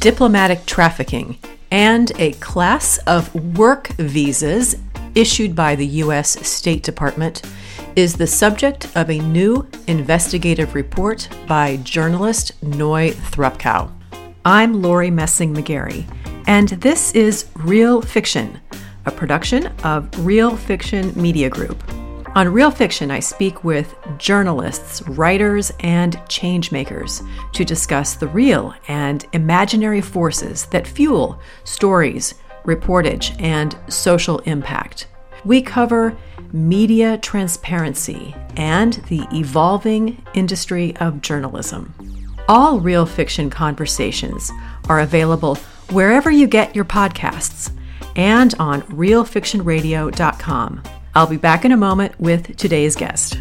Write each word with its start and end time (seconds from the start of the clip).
diplomatic 0.00 0.64
trafficking, 0.64 1.38
and 1.70 2.12
a 2.18 2.32
class 2.34 2.98
of 2.98 3.34
work 3.58 3.88
visas 3.98 4.76
issued 5.14 5.56
by 5.56 5.74
the 5.74 5.86
U.S. 5.86 6.46
State 6.46 6.82
Department 6.82 7.42
is 7.96 8.14
the 8.14 8.26
subject 8.26 8.96
of 8.96 9.10
a 9.10 9.18
new 9.18 9.66
investigative 9.88 10.74
report 10.74 11.28
by 11.48 11.76
journalist 11.78 12.62
Noy 12.62 13.10
Thrupkaew. 13.10 13.90
I'm 14.44 14.80
Lori 14.80 15.10
Messing 15.10 15.52
McGarry, 15.52 16.06
and 16.46 16.68
this 16.68 17.12
is 17.14 17.48
Real 17.56 18.00
Fiction, 18.00 18.60
a 19.04 19.10
production 19.10 19.66
of 19.82 20.08
Real 20.24 20.56
Fiction 20.56 21.12
Media 21.20 21.50
Group. 21.50 21.82
On 22.34 22.52
Real 22.52 22.70
Fiction, 22.70 23.10
I 23.10 23.20
speak 23.20 23.64
with 23.64 23.96
journalists, 24.18 25.00
writers, 25.08 25.72
and 25.80 26.16
changemakers 26.28 27.26
to 27.52 27.64
discuss 27.64 28.14
the 28.14 28.28
real 28.28 28.74
and 28.86 29.24
imaginary 29.32 30.00
forces 30.00 30.66
that 30.66 30.86
fuel 30.86 31.40
stories, 31.64 32.34
reportage, 32.64 33.34
and 33.40 33.76
social 33.88 34.38
impact. 34.40 35.08
We 35.44 35.62
cover 35.62 36.16
media 36.52 37.18
transparency 37.18 38.36
and 38.56 38.94
the 39.08 39.26
evolving 39.32 40.22
industry 40.34 40.96
of 40.98 41.22
journalism. 41.22 41.94
All 42.46 42.78
Real 42.78 43.06
Fiction 43.06 43.50
conversations 43.50 44.52
are 44.88 45.00
available 45.00 45.56
wherever 45.90 46.30
you 46.30 46.46
get 46.46 46.76
your 46.76 46.84
podcasts 46.84 47.72
and 48.16 48.54
on 48.58 48.82
realfictionradio.com. 48.82 50.82
I'll 51.14 51.26
be 51.26 51.36
back 51.36 51.64
in 51.64 51.72
a 51.72 51.76
moment 51.76 52.18
with 52.20 52.56
today's 52.56 52.96
guest. 52.96 53.36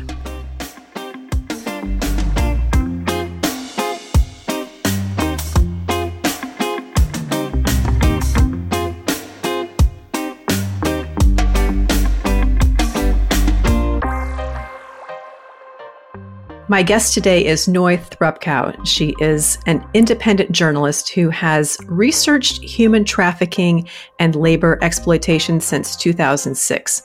My 16.69 16.83
guest 16.83 17.13
today 17.13 17.45
is 17.45 17.69
Noy 17.69 17.95
Thrupkaew. 17.95 18.85
She 18.85 19.15
is 19.19 19.57
an 19.67 19.87
independent 19.93 20.51
journalist 20.51 21.07
who 21.07 21.29
has 21.29 21.77
researched 21.85 22.61
human 22.61 23.05
trafficking 23.05 23.87
and 24.19 24.35
labor 24.35 24.77
exploitation 24.81 25.61
since 25.61 25.95
2006. 25.95 27.03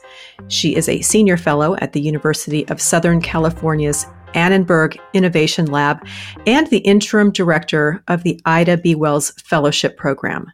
She 0.48 0.74
is 0.74 0.88
a 0.88 1.00
senior 1.02 1.36
fellow 1.36 1.76
at 1.76 1.92
the 1.92 2.00
University 2.00 2.66
of 2.70 2.82
Southern 2.82 3.20
California's 3.20 4.04
Annenberg 4.34 4.98
Innovation 5.12 5.66
Lab 5.66 6.04
and 6.44 6.66
the 6.66 6.78
interim 6.78 7.30
director 7.30 8.02
of 8.08 8.24
the 8.24 8.40
Ida 8.44 8.78
B. 8.78 8.96
Wells 8.96 9.30
Fellowship 9.44 9.96
Program. 9.96 10.50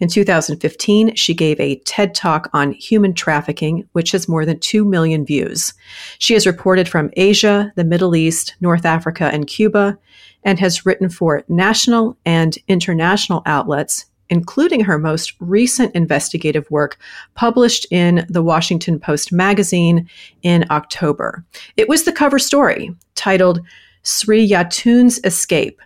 In 0.00 0.08
2015, 0.08 1.14
she 1.14 1.34
gave 1.34 1.58
a 1.60 1.76
TED 1.84 2.14
Talk 2.14 2.50
on 2.52 2.72
human 2.72 3.14
trafficking, 3.14 3.88
which 3.92 4.12
has 4.12 4.28
more 4.28 4.44
than 4.44 4.58
2 4.58 4.84
million 4.84 5.24
views. 5.24 5.74
She 6.18 6.34
has 6.34 6.46
reported 6.46 6.88
from 6.88 7.10
Asia, 7.16 7.72
the 7.76 7.84
Middle 7.84 8.16
East, 8.16 8.54
North 8.60 8.84
Africa, 8.84 9.30
and 9.32 9.46
Cuba, 9.46 9.98
and 10.44 10.58
has 10.58 10.84
written 10.84 11.08
for 11.08 11.44
national 11.48 12.16
and 12.24 12.56
international 12.68 13.42
outlets, 13.46 14.06
including 14.30 14.80
her 14.80 14.98
most 14.98 15.34
recent 15.40 15.94
investigative 15.94 16.70
work 16.70 16.98
published 17.34 17.86
in 17.90 18.26
the 18.28 18.42
Washington 18.42 18.98
Post 18.98 19.32
magazine 19.32 20.08
in 20.42 20.64
October. 20.70 21.44
It 21.76 21.88
was 21.88 22.04
the 22.04 22.12
cover 22.12 22.38
story 22.38 22.94
titled 23.14 23.60
Sri 24.02 24.48
Yatun's 24.48 25.20
Escape 25.24 25.80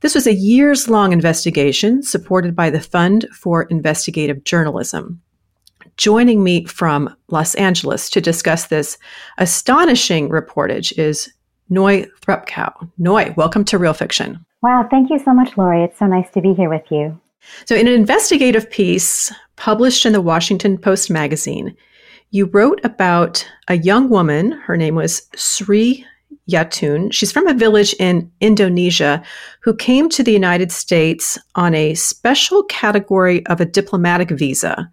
this 0.00 0.14
was 0.14 0.26
a 0.26 0.34
years 0.34 0.88
long 0.88 1.12
investigation 1.12 2.02
supported 2.02 2.54
by 2.54 2.70
the 2.70 2.80
Fund 2.80 3.26
for 3.32 3.64
Investigative 3.64 4.44
Journalism. 4.44 5.20
Joining 5.96 6.44
me 6.44 6.64
from 6.66 7.14
Los 7.28 7.56
Angeles 7.56 8.08
to 8.10 8.20
discuss 8.20 8.66
this 8.66 8.96
astonishing 9.38 10.28
reportage 10.28 10.96
is 10.96 11.32
Noy 11.68 12.06
Thrupkaew. 12.20 12.90
Noy, 12.98 13.34
welcome 13.36 13.64
to 13.64 13.78
Real 13.78 13.92
Fiction. 13.92 14.44
Wow, 14.62 14.86
thank 14.88 15.10
you 15.10 15.18
so 15.18 15.34
much, 15.34 15.56
Lori. 15.56 15.82
It's 15.82 15.98
so 15.98 16.06
nice 16.06 16.30
to 16.30 16.40
be 16.40 16.54
here 16.54 16.70
with 16.70 16.84
you. 16.90 17.20
So, 17.64 17.74
in 17.74 17.86
an 17.86 17.94
investigative 17.94 18.70
piece 18.70 19.32
published 19.56 20.06
in 20.06 20.12
the 20.12 20.20
Washington 20.20 20.78
Post 20.78 21.10
magazine, 21.10 21.76
you 22.30 22.46
wrote 22.46 22.80
about 22.84 23.48
a 23.68 23.78
young 23.78 24.08
woman. 24.08 24.52
Her 24.52 24.76
name 24.76 24.94
was 24.94 25.28
Sri 25.34 26.04
Yatun. 26.48 27.12
She's 27.12 27.32
from 27.32 27.46
a 27.46 27.54
village 27.54 27.94
in 27.98 28.30
Indonesia 28.40 29.22
who 29.60 29.74
came 29.74 30.08
to 30.08 30.22
the 30.22 30.32
United 30.32 30.72
States 30.72 31.38
on 31.54 31.74
a 31.74 31.94
special 31.94 32.62
category 32.64 33.44
of 33.46 33.60
a 33.60 33.66
diplomatic 33.66 34.30
visa. 34.30 34.90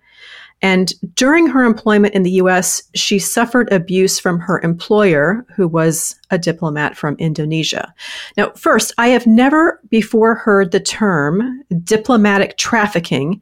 And 0.61 0.93
during 1.15 1.47
her 1.47 1.63
employment 1.63 2.15
in 2.15 2.23
the 2.23 2.31
US, 2.41 2.81
she 2.95 3.19
suffered 3.19 3.71
abuse 3.71 4.19
from 4.19 4.39
her 4.39 4.61
employer, 4.61 5.45
who 5.55 5.67
was 5.67 6.15
a 6.31 6.37
diplomat 6.37 6.97
from 6.97 7.15
Indonesia. 7.19 7.93
Now, 8.37 8.51
first, 8.55 8.93
I 8.97 9.09
have 9.09 9.27
never 9.27 9.81
before 9.89 10.33
heard 10.33 10.71
the 10.71 10.79
term 10.79 11.61
diplomatic 11.83 12.57
trafficking, 12.57 13.41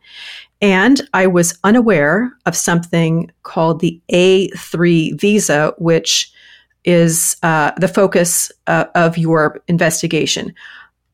and 0.61 1.07
I 1.13 1.27
was 1.27 1.59
unaware 1.63 2.33
of 2.45 2.57
something 2.57 3.31
called 3.43 3.79
the 3.79 4.01
A3 4.11 5.19
visa, 5.19 5.73
which 5.77 6.32
is 6.85 7.37
uh, 7.43 7.71
the 7.77 7.87
focus 7.87 8.51
uh, 8.67 8.85
of 8.95 9.17
your 9.17 9.61
investigation. 9.67 10.53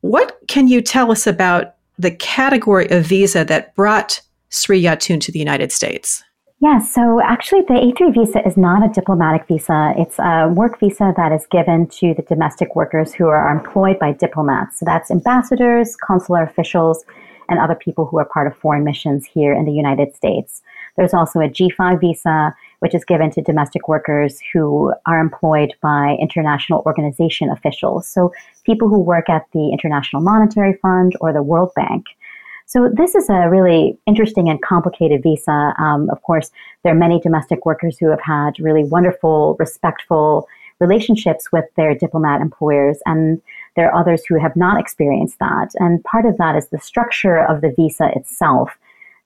What 0.00 0.38
can 0.48 0.68
you 0.68 0.80
tell 0.80 1.10
us 1.10 1.26
about 1.26 1.74
the 1.98 2.10
category 2.10 2.88
of 2.90 3.04
visa 3.04 3.44
that 3.44 3.74
brought 3.74 4.20
Sri 4.48 4.82
Yatun 4.82 5.20
to 5.20 5.32
the 5.32 5.38
United 5.38 5.72
States? 5.72 6.22
Yes, 6.62 6.92
so 6.92 7.22
actually, 7.22 7.62
the 7.62 7.74
A3 7.74 8.12
visa 8.12 8.46
is 8.46 8.58
not 8.58 8.84
a 8.84 8.92
diplomatic 8.92 9.48
visa. 9.48 9.94
It's 9.96 10.18
a 10.18 10.52
work 10.54 10.78
visa 10.78 11.14
that 11.16 11.32
is 11.32 11.46
given 11.50 11.86
to 11.86 12.12
the 12.12 12.22
domestic 12.22 12.76
workers 12.76 13.14
who 13.14 13.28
are 13.28 13.50
employed 13.50 13.98
by 13.98 14.12
diplomats. 14.12 14.78
So 14.78 14.84
that's 14.84 15.10
ambassadors, 15.10 15.96
consular 15.96 16.42
officials, 16.42 17.02
and 17.48 17.58
other 17.58 17.74
people 17.74 18.04
who 18.04 18.18
are 18.18 18.26
part 18.26 18.46
of 18.46 18.54
foreign 18.56 18.84
missions 18.84 19.24
here 19.24 19.54
in 19.54 19.64
the 19.64 19.72
United 19.72 20.14
States. 20.14 20.60
There's 20.98 21.14
also 21.14 21.40
a 21.40 21.48
G5 21.48 21.98
visa, 21.98 22.54
which 22.80 22.94
is 22.94 23.04
given 23.04 23.30
to 23.30 23.40
domestic 23.42 23.88
workers 23.88 24.40
who 24.52 24.92
are 25.06 25.20
employed 25.20 25.72
by 25.80 26.16
international 26.20 26.82
organization 26.84 27.48
officials. 27.50 28.08
So 28.08 28.32
people 28.64 28.88
who 28.88 29.00
work 29.00 29.28
at 29.30 29.46
the 29.52 29.70
International 29.72 30.20
Monetary 30.22 30.76
Fund 30.82 31.16
or 31.20 31.32
the 31.32 31.42
World 31.42 31.72
Bank. 31.76 32.06
So 32.66 32.88
this 32.92 33.14
is 33.14 33.28
a 33.28 33.48
really 33.48 33.98
interesting 34.06 34.48
and 34.48 34.62
complicated 34.62 35.22
visa. 35.22 35.74
Um, 35.78 36.08
of 36.10 36.22
course, 36.22 36.52
there 36.82 36.92
are 36.92 36.98
many 36.98 37.18
domestic 37.20 37.66
workers 37.66 37.98
who 37.98 38.08
have 38.10 38.20
had 38.20 38.60
really 38.60 38.84
wonderful, 38.84 39.56
respectful 39.58 40.46
relationships 40.78 41.52
with 41.52 41.64
their 41.76 41.94
diplomat 41.94 42.40
employers, 42.40 42.98
and 43.06 43.42
there 43.76 43.90
are 43.90 44.00
others 44.00 44.24
who 44.24 44.38
have 44.38 44.56
not 44.56 44.80
experienced 44.80 45.38
that. 45.40 45.70
And 45.74 46.02
part 46.04 46.26
of 46.26 46.38
that 46.38 46.56
is 46.56 46.68
the 46.68 46.78
structure 46.78 47.44
of 47.44 47.60
the 47.60 47.72
visa 47.76 48.10
itself. 48.14 48.70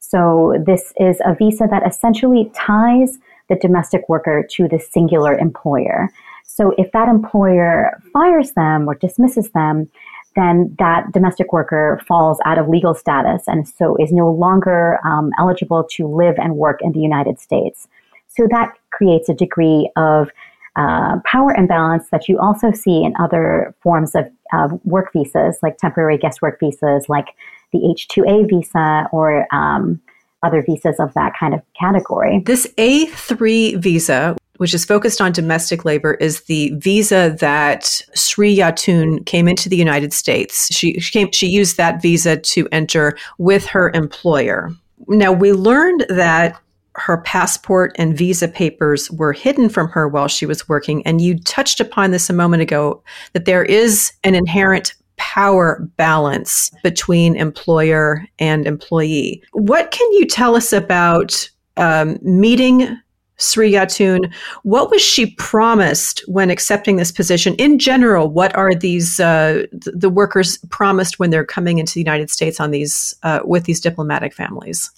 So 0.00 0.54
this 0.66 0.92
is 0.98 1.20
a 1.24 1.34
visa 1.34 1.66
that 1.70 1.86
essentially 1.86 2.50
ties 2.54 3.18
the 3.48 3.56
domestic 3.56 4.08
worker 4.08 4.46
to 4.50 4.68
the 4.68 4.78
singular 4.78 5.36
employer. 5.36 6.08
So 6.44 6.72
if 6.78 6.92
that 6.92 7.08
employer 7.08 8.00
fires 8.12 8.52
them 8.52 8.88
or 8.88 8.94
dismisses 8.94 9.50
them, 9.50 9.90
then 10.36 10.74
that 10.78 11.12
domestic 11.12 11.52
worker 11.52 12.00
falls 12.06 12.38
out 12.44 12.58
of 12.58 12.68
legal 12.68 12.94
status 12.94 13.44
and 13.46 13.68
so 13.68 13.96
is 13.96 14.12
no 14.12 14.30
longer 14.30 14.98
um, 15.04 15.30
eligible 15.38 15.84
to 15.92 16.06
live 16.06 16.34
and 16.38 16.56
work 16.56 16.80
in 16.82 16.92
the 16.92 17.00
United 17.00 17.40
States. 17.40 17.86
So 18.28 18.48
that 18.50 18.72
creates 18.90 19.28
a 19.28 19.34
degree 19.34 19.90
of 19.96 20.30
uh, 20.76 21.20
power 21.24 21.54
imbalance 21.54 22.08
that 22.10 22.28
you 22.28 22.38
also 22.38 22.72
see 22.72 23.04
in 23.04 23.14
other 23.20 23.74
forms 23.80 24.14
of 24.16 24.28
uh, 24.52 24.68
work 24.82 25.12
visas, 25.12 25.58
like 25.62 25.78
temporary 25.78 26.18
guest 26.18 26.42
work 26.42 26.58
visas, 26.58 27.08
like 27.08 27.28
the 27.72 27.78
H2A 27.78 28.48
visa 28.48 29.08
or 29.12 29.46
um, 29.54 30.00
other 30.44 30.62
visas 30.62 30.98
of 30.98 31.12
that 31.14 31.32
kind 31.38 31.54
of 31.54 31.60
category. 31.78 32.42
This 32.44 32.66
A3 32.78 33.78
visa, 33.78 34.36
which 34.58 34.74
is 34.74 34.84
focused 34.84 35.20
on 35.20 35.32
domestic 35.32 35.84
labor, 35.84 36.14
is 36.14 36.42
the 36.42 36.70
visa 36.76 37.36
that 37.40 38.02
Sri 38.14 38.56
Yatun 38.56 39.24
came 39.26 39.48
into 39.48 39.68
the 39.68 39.76
United 39.76 40.12
States. 40.12 40.68
She, 40.74 40.98
she, 41.00 41.12
came, 41.12 41.32
she 41.32 41.46
used 41.46 41.76
that 41.76 42.02
visa 42.02 42.36
to 42.36 42.68
enter 42.70 43.16
with 43.38 43.66
her 43.66 43.90
employer. 43.94 44.70
Now, 45.08 45.32
we 45.32 45.52
learned 45.52 46.06
that 46.08 46.58
her 46.96 47.18
passport 47.18 47.94
and 47.98 48.16
visa 48.16 48.46
papers 48.46 49.10
were 49.10 49.32
hidden 49.32 49.68
from 49.68 49.88
her 49.88 50.06
while 50.06 50.28
she 50.28 50.46
was 50.46 50.68
working. 50.68 51.04
And 51.06 51.20
you 51.20 51.38
touched 51.40 51.80
upon 51.80 52.12
this 52.12 52.30
a 52.30 52.34
moment 52.34 52.62
ago 52.62 53.02
that 53.32 53.46
there 53.46 53.64
is 53.64 54.12
an 54.22 54.34
inherent 54.34 54.94
power 55.16 55.88
balance 55.96 56.70
between 56.82 57.36
employer 57.36 58.26
and 58.38 58.66
employee. 58.66 59.42
What 59.52 59.90
can 59.90 60.10
you 60.12 60.26
tell 60.26 60.56
us 60.56 60.72
about 60.72 61.48
um, 61.76 62.18
meeting 62.22 62.98
Sri 63.36 63.72
Yatun, 63.72 64.32
what 64.62 64.90
was 64.90 65.02
she 65.02 65.26
promised 65.32 66.22
when 66.28 66.50
accepting 66.50 66.96
this 66.96 67.10
position? 67.10 67.54
In 67.56 67.78
general, 67.78 68.28
what 68.28 68.54
are 68.54 68.74
these 68.74 69.18
uh, 69.18 69.64
the 69.72 70.08
workers 70.08 70.58
promised 70.70 71.18
when 71.18 71.30
they're 71.30 71.44
coming 71.44 71.78
into 71.78 71.94
the 71.94 72.00
United 72.00 72.30
States 72.30 72.60
on 72.60 72.70
these 72.70 73.14
uh, 73.22 73.40
with 73.44 73.64
these 73.64 73.80
diplomatic 73.80 74.32
families? 74.32 74.90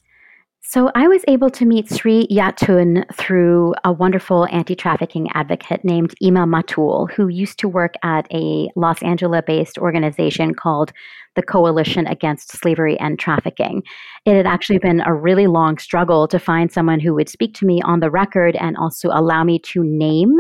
So 0.77 0.91
I 0.95 1.09
was 1.09 1.25
able 1.27 1.49
to 1.53 1.65
meet 1.65 1.91
Sri 1.91 2.27
Yatun 2.27 3.11
through 3.15 3.73
a 3.83 3.91
wonderful 3.91 4.47
anti-trafficking 4.53 5.31
advocate 5.33 5.83
named 5.87 6.13
Ima 6.21 6.41
Matul, 6.41 7.11
who 7.13 7.29
used 7.29 7.59
to 7.61 7.67
work 7.67 7.95
at 8.03 8.27
a 8.31 8.69
Los 8.77 9.03
Angeles-based 9.03 9.79
organization 9.79 10.55
called 10.55 10.93
the 11.35 11.43
Coalition 11.43 12.07
Against 12.07 12.53
Slavery 12.53 13.01
and 13.01 13.19
Trafficking. 13.19 13.85
It 14.27 14.37
had 14.37 14.47
actually 14.47 14.77
been 14.77 15.01
a 15.07 15.15
really 15.15 15.47
long 15.47 15.79
struggle 15.79 16.29
to 16.29 16.39
find 16.39 16.71
someone 16.71 17.01
who 17.01 17.15
would 17.15 17.31
speak 17.31 17.55
to 17.55 17.65
me 17.65 17.81
on 17.81 18.01
the 18.01 18.11
record 18.11 18.55
and 18.57 18.77
also 18.77 19.09
allow 19.09 19.45
me 19.45 19.59
to 19.61 19.83
name 19.83 20.37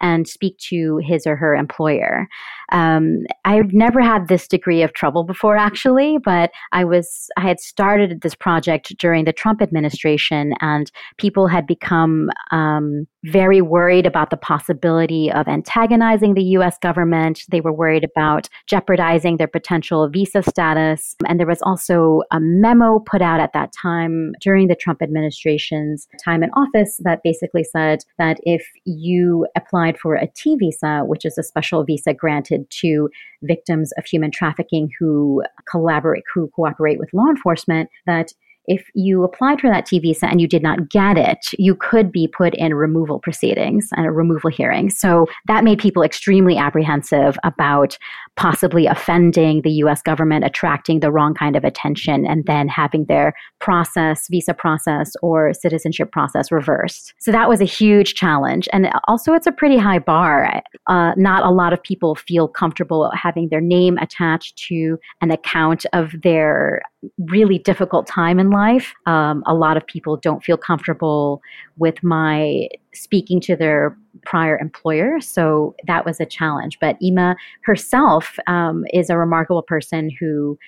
and 0.00 0.28
speak 0.28 0.56
to 0.58 0.98
his 0.98 1.26
or 1.26 1.36
her 1.36 1.54
employer. 1.54 2.28
Um, 2.72 3.24
I've 3.44 3.72
never 3.72 4.00
had 4.00 4.28
this 4.28 4.46
degree 4.46 4.82
of 4.82 4.92
trouble 4.92 5.24
before, 5.24 5.56
actually, 5.56 6.18
but 6.18 6.50
I 6.72 6.84
was 6.84 7.28
I 7.36 7.42
had 7.42 7.60
started 7.60 8.20
this 8.20 8.34
project 8.34 8.96
during 8.98 9.24
the 9.24 9.32
Trump 9.32 9.60
administration, 9.60 10.54
and 10.60 10.90
people 11.16 11.46
had 11.46 11.66
become 11.66 12.30
um, 12.50 13.06
very 13.24 13.60
worried 13.60 14.06
about 14.06 14.30
the 14.30 14.36
possibility 14.36 15.30
of 15.30 15.46
antagonizing 15.46 16.34
the 16.34 16.42
U.S. 16.42 16.78
government. 16.78 17.44
They 17.50 17.60
were 17.60 17.72
worried 17.72 18.04
about 18.04 18.48
jeopardizing 18.66 19.36
their 19.36 19.48
potential 19.48 20.08
visa 20.08 20.42
status, 20.42 21.16
and 21.28 21.38
there 21.38 21.46
was 21.46 21.62
also 21.62 22.22
a 22.30 22.40
memo 22.40 23.00
put 23.00 23.22
out 23.22 23.40
at 23.40 23.52
that 23.52 23.72
time 23.72 24.32
during 24.40 24.68
the 24.68 24.74
Trump 24.74 25.02
administration's 25.02 26.08
time 26.24 26.42
in 26.42 26.50
office 26.50 27.00
that 27.04 27.22
basically 27.22 27.64
said 27.64 28.04
that 28.18 28.38
if 28.42 28.66
you 28.84 29.46
applied 29.56 29.98
for 29.98 30.14
a 30.14 30.26
T 30.26 30.56
visa, 30.56 31.02
which 31.04 31.24
is 31.24 31.36
a 31.36 31.42
special 31.42 31.84
visa 31.84 32.14
granted 32.14 32.68
to 32.70 33.10
victims 33.42 33.92
of 33.98 34.04
human 34.04 34.30
trafficking 34.30 34.90
who 34.98 35.42
collaborate, 35.70 36.24
who 36.32 36.48
cooperate 36.54 36.98
with 36.98 37.12
law 37.12 37.28
enforcement, 37.28 37.88
that 38.06 38.32
if 38.66 38.88
you 38.94 39.24
applied 39.24 39.60
for 39.60 39.70
that 39.70 39.86
T 39.86 39.98
visa 39.98 40.26
and 40.26 40.40
you 40.40 40.46
did 40.46 40.62
not 40.62 40.88
get 40.88 41.16
it, 41.16 41.38
you 41.58 41.74
could 41.74 42.12
be 42.12 42.28
put 42.28 42.54
in 42.54 42.74
removal 42.74 43.18
proceedings 43.18 43.88
and 43.96 44.06
a 44.06 44.10
removal 44.10 44.50
hearing. 44.50 44.90
So 44.90 45.26
that 45.46 45.64
made 45.64 45.78
people 45.78 46.02
extremely 46.02 46.56
apprehensive 46.56 47.36
about 47.42 47.98
possibly 48.36 48.86
offending 48.86 49.62
the 49.62 49.72
US 49.84 50.02
government, 50.02 50.44
attracting 50.44 51.00
the 51.00 51.10
wrong 51.10 51.34
kind 51.34 51.56
of 51.56 51.64
attention, 51.64 52.26
and 52.26 52.44
then 52.46 52.68
having 52.68 53.06
their 53.06 53.34
process, 53.58 54.28
visa 54.28 54.54
process, 54.54 55.12
or 55.22 55.52
citizenship 55.52 56.12
process 56.12 56.52
reversed. 56.52 57.12
So 57.18 57.32
that 57.32 57.48
was 57.48 57.60
a 57.60 57.64
huge 57.64 58.14
challenge. 58.14 58.68
And 58.72 58.88
also, 59.08 59.32
it's 59.34 59.46
a 59.46 59.52
pretty 59.52 59.78
high 59.78 59.98
bar. 59.98 60.62
Uh, 60.86 61.12
not 61.16 61.44
a 61.44 61.50
lot 61.50 61.72
of 61.72 61.82
people 61.82 62.14
feel 62.14 62.48
comfortable 62.48 63.10
having 63.14 63.48
their 63.48 63.60
name 63.60 63.98
attached 63.98 64.56
to 64.68 64.98
an 65.20 65.30
account 65.30 65.84
of 65.92 66.12
their 66.22 66.82
really 67.18 67.58
difficult 67.58 68.06
time 68.06 68.38
in 68.38 68.50
life. 68.50 68.92
Um, 69.06 69.42
a 69.46 69.54
lot 69.54 69.76
of 69.76 69.86
people 69.86 70.16
don't 70.16 70.44
feel 70.44 70.56
comfortable 70.56 71.40
with 71.76 72.02
my 72.02 72.68
speaking 72.94 73.40
to 73.42 73.56
their 73.56 73.96
prior 74.26 74.58
employer. 74.58 75.20
So 75.20 75.74
that 75.86 76.04
was 76.04 76.20
a 76.20 76.26
challenge. 76.26 76.78
But 76.80 76.96
Ima 77.00 77.36
herself 77.64 78.38
um, 78.46 78.84
is 78.92 79.08
a 79.08 79.16
remarkable 79.16 79.62
person 79.62 80.10
who 80.20 80.58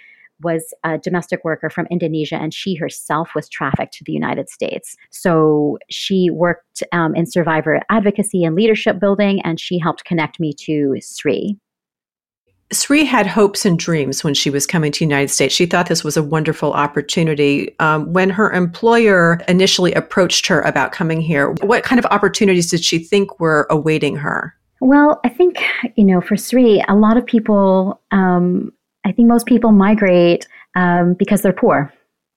was 0.42 0.74
a 0.84 0.98
domestic 0.98 1.44
worker 1.44 1.70
from 1.70 1.86
Indonesia, 1.90 2.34
and 2.34 2.52
she 2.52 2.74
herself 2.74 3.30
was 3.34 3.48
trafficked 3.48 3.94
to 3.94 4.04
the 4.04 4.12
United 4.12 4.48
States. 4.48 4.96
So 5.10 5.78
she 5.88 6.30
worked 6.30 6.82
um, 6.92 7.14
in 7.14 7.26
survivor 7.26 7.80
advocacy 7.90 8.42
and 8.42 8.56
leadership 8.56 8.98
building, 8.98 9.40
and 9.42 9.60
she 9.60 9.78
helped 9.78 10.04
connect 10.04 10.40
me 10.40 10.52
to 10.64 10.96
Sri. 11.00 11.56
Sri 12.72 13.04
had 13.04 13.26
hopes 13.26 13.64
and 13.64 13.78
dreams 13.78 14.24
when 14.24 14.34
she 14.34 14.50
was 14.50 14.66
coming 14.66 14.90
to 14.92 14.98
the 15.00 15.04
United 15.04 15.28
States. 15.28 15.54
She 15.54 15.66
thought 15.66 15.88
this 15.88 16.02
was 16.02 16.16
a 16.16 16.22
wonderful 16.22 16.72
opportunity. 16.72 17.74
Um, 17.78 18.12
when 18.12 18.30
her 18.30 18.50
employer 18.50 19.40
initially 19.46 19.92
approached 19.92 20.46
her 20.46 20.62
about 20.62 20.92
coming 20.92 21.20
here, 21.20 21.50
what 21.62 21.84
kind 21.84 21.98
of 21.98 22.06
opportunities 22.06 22.70
did 22.70 22.82
she 22.82 22.98
think 22.98 23.38
were 23.38 23.66
awaiting 23.70 24.16
her? 24.16 24.56
Well, 24.80 25.20
I 25.24 25.28
think, 25.28 25.62
you 25.96 26.04
know, 26.04 26.20
for 26.20 26.36
Sri, 26.36 26.82
a 26.88 26.94
lot 26.94 27.16
of 27.16 27.24
people, 27.24 28.00
um, 28.10 28.72
I 29.04 29.12
think 29.12 29.28
most 29.28 29.46
people 29.46 29.70
migrate 29.70 30.48
um, 30.74 31.14
because 31.14 31.42
they're 31.42 31.52
poor. 31.52 31.92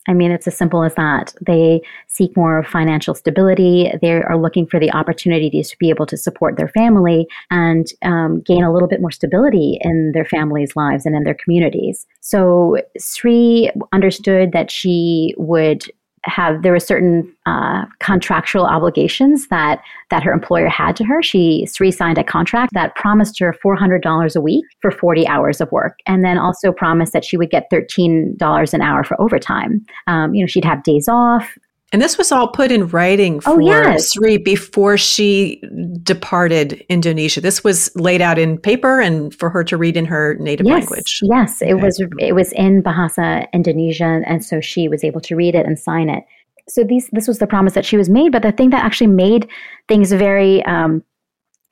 I 0.07 0.13
mean, 0.13 0.31
it's 0.31 0.48
as 0.48 0.57
simple 0.57 0.84
as 0.84 0.96
that. 0.96 1.34
They 1.46 1.81
seek 2.07 2.36
more 2.38 2.63
financial 2.63 3.16
stability. 3.16 3.92
They 4.02 4.13
are 4.13 4.38
looking 4.38 4.68
for 4.68 4.80
the 4.80 4.92
opportunities 4.92 5.72
to 5.72 5.78
be 5.78 5.90
able 5.90 6.06
to 6.07 6.18
support 6.18 6.57
their 6.57 6.68
family 6.68 7.28
and 7.50 7.88
um, 8.04 8.42
gain 8.42 8.63
a 8.63 8.72
little 8.72 8.88
bit 8.88 9.02
more 9.02 9.12
stability 9.12 9.80
in 9.81 10.12
their 10.13 10.25
families' 10.25 10.75
lives 10.75 11.06
and 11.06 11.16
in 11.16 11.24
their 11.24 11.34
communities. 11.34 12.06
So 12.22 12.78
Sri 13.00 13.72
understood 13.94 14.52
that 14.52 14.69
she 14.69 15.34
would 15.38 15.84
have 16.25 16.63
there 16.63 16.72
were 16.72 16.80
certain 16.80 17.31
uh, 17.45 17.86
contractual 18.00 18.66
obligations 18.66 19.48
that 19.50 19.81
that 20.10 20.24
her 20.24 20.31
employer 20.31 20.68
had 20.68 20.95
to 20.98 21.04
her. 21.04 21.22
She 21.22 21.68
re-signed 21.80 22.18
a 22.18 22.24
contract 22.24 22.74
that 22.74 22.95
promised 22.95 23.39
her 23.39 23.54
four 23.54 23.75
hundred 23.75 24.01
dollars 24.01 24.36
a 24.36 24.42
week 24.42 24.66
for 24.81 24.92
forty 24.92 25.27
hours 25.27 25.62
of 25.62 25.72
work, 25.72 26.00
and 26.06 26.24
then 26.24 26.38
also 26.38 26.72
promised 26.72 27.13
that 27.13 27.25
she 27.25 27.38
would 27.38 27.50
get 27.50 27.68
thirteen 27.69 28.36
dollars 28.38 28.74
an 28.74 28.81
hour 28.81 29.04
for 29.04 29.19
overtime. 29.22 29.86
Um, 30.07 30.33
you 30.33 30.42
know, 30.42 30.48
she'd 30.48 30.66
have 30.66 30.83
days 30.83 31.07
off. 31.07 31.57
And 31.92 32.02
this 32.02 32.18
was 32.18 32.32
all 32.32 32.48
put 32.48 32.72
in 32.72 32.88
writing 32.88 33.38
oh, 33.46 33.56
for 33.56 33.62
oh, 33.62 33.66
yes. 33.66 34.12
Sri 34.14 34.38
before 34.38 34.98
she 34.98 35.62
departed 36.02 36.84
Indonesia. 36.90 37.42
This 37.42 37.64
was 37.64 37.96
laid 37.96 38.22
out 38.22 38.38
in 38.38 38.58
paper 38.58 39.00
and 39.00 39.34
for 39.34 39.50
her 39.50 39.64
to 39.64 39.78
read 39.78 39.96
in 39.96 40.06
her 40.06 40.36
native 40.40 40.66
yes, 40.66 40.74
language. 40.74 41.20
Yes, 41.22 41.62
it 41.62 41.76
was 41.76 42.02
it 42.20 42.34
was 42.34 42.52
in 42.54 42.82
Bahasa 42.82 43.48
Indonesia 43.54 44.22
and 44.26 44.44
so 44.44 44.60
she 44.60 44.90
was 44.90 45.04
able 45.04 45.22
to 45.22 45.36
read 45.36 45.56
it 45.56 45.66
and 45.66 45.78
sign 45.78 46.10
it. 46.10 46.24
So 46.68 46.84
these 46.84 47.08
this 47.12 47.28
was 47.28 47.40
the 47.40 47.48
promise 47.48 47.74
that 47.74 47.86
she 47.86 47.98
was 47.98 48.10
made, 48.10 48.31
but 48.31 48.42
the 48.42 48.52
thing 48.52 48.72
that 48.72 48.84
actually 48.84 49.08
made 49.08 49.48
things 49.88 50.12
very 50.12 50.66
um, 50.66 51.04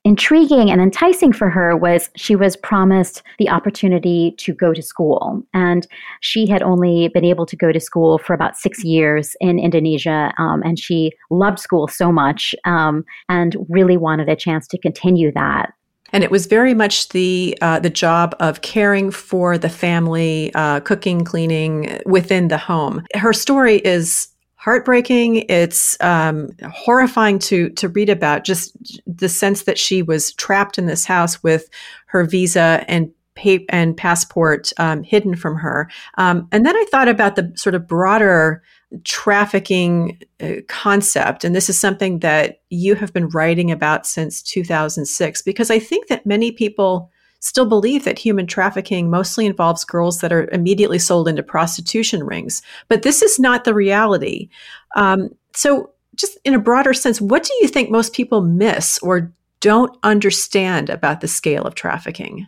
intriguing 0.05 0.69
and 0.69 0.81
enticing 0.81 1.31
for 1.31 1.49
her 1.49 1.77
was 1.77 2.09
she 2.15 2.35
was 2.35 2.55
promised 2.57 3.23
the 3.39 3.49
opportunity 3.49 4.35
to 4.37 4.53
go 4.53 4.73
to 4.73 4.81
school. 4.81 5.41
And 5.53 5.87
she 6.19 6.45
had 6.45 6.61
only 6.61 7.07
been 7.13 7.23
able 7.23 7.45
to 7.45 7.55
go 7.55 7.71
to 7.71 7.79
school 7.79 8.17
for 8.17 8.33
about 8.33 8.57
six 8.57 8.83
years 8.83 9.35
in 9.39 9.59
Indonesia. 9.59 10.33
Um, 10.37 10.61
and 10.63 10.77
she 10.77 11.13
loved 11.29 11.59
school 11.59 11.87
so 11.87 12.11
much 12.11 12.53
um, 12.65 13.05
and 13.29 13.55
really 13.69 13.97
wanted 13.97 14.27
a 14.27 14.35
chance 14.35 14.67
to 14.69 14.77
continue 14.77 15.31
that. 15.33 15.73
And 16.11 16.23
it 16.23 16.29
was 16.29 16.45
very 16.45 16.75
much 16.75 17.09
the 17.09 17.57
uh, 17.61 17.79
the 17.79 17.89
job 17.89 18.35
of 18.39 18.61
caring 18.61 19.09
for 19.09 19.57
the 19.57 19.69
family, 19.69 20.51
uh, 20.53 20.79
cooking, 20.81 21.23
cleaning 21.23 22.01
within 22.05 22.49
the 22.49 22.57
home. 22.57 23.03
Her 23.15 23.33
story 23.33 23.77
is 23.77 24.27
heartbreaking. 24.63 25.45
It's 25.49 25.97
um, 26.01 26.49
horrifying 26.71 27.37
to 27.39 27.69
to 27.71 27.89
read 27.89 28.09
about. 28.09 28.45
Just 28.45 29.01
the 29.05 29.27
sense 29.27 29.63
that 29.63 29.77
she 29.77 30.01
was 30.01 30.31
trapped 30.33 30.77
in 30.77 30.85
this 30.85 31.03
house 31.05 31.43
with 31.43 31.69
her 32.07 32.23
visa 32.23 32.85
and 32.87 33.11
pay- 33.35 33.65
and 33.69 33.97
passport 33.97 34.71
um, 34.77 35.03
hidden 35.03 35.35
from 35.35 35.57
her. 35.57 35.89
Um, 36.17 36.47
and 36.53 36.65
then 36.65 36.75
I 36.77 36.85
thought 36.91 37.09
about 37.09 37.35
the 37.35 37.51
sort 37.55 37.75
of 37.75 37.87
broader 37.87 38.63
trafficking 39.03 40.19
uh, 40.41 40.61
concept, 40.67 41.43
and 41.43 41.53
this 41.53 41.67
is 41.67 41.77
something 41.77 42.19
that 42.19 42.61
you 42.69 42.95
have 42.95 43.11
been 43.11 43.27
writing 43.29 43.69
about 43.69 44.05
since 44.05 44.41
2006, 44.43 45.41
because 45.41 45.71
I 45.71 45.79
think 45.79 46.07
that 46.07 46.25
many 46.25 46.51
people 46.51 47.11
still 47.43 47.65
believe 47.65 48.05
that 48.05 48.17
human 48.17 48.47
trafficking 48.47 49.09
mostly 49.09 49.45
involves 49.45 49.83
girls 49.83 50.19
that 50.19 50.31
are 50.31 50.49
immediately 50.51 50.97
sold 50.97 51.27
into 51.27 51.43
prostitution 51.43 52.23
rings. 52.23 52.61
But 52.87 53.01
this 53.01 53.21
is 53.21 53.37
not 53.37 53.65
the 53.65 53.73
reality. 53.73 54.49
Um, 54.95 55.29
so, 55.53 55.91
just 56.15 56.37
in 56.45 56.53
a 56.53 56.59
broader 56.59 56.93
sense, 56.93 57.19
what 57.19 57.43
do 57.43 57.53
you 57.59 57.67
think 57.67 57.89
most 57.89 58.13
people 58.13 58.41
miss 58.41 58.97
or 58.99 59.33
don't 59.59 59.97
understand 60.03 60.89
about 60.89 61.19
the 61.19 61.27
scale 61.27 61.63
of 61.63 61.75
trafficking? 61.75 62.47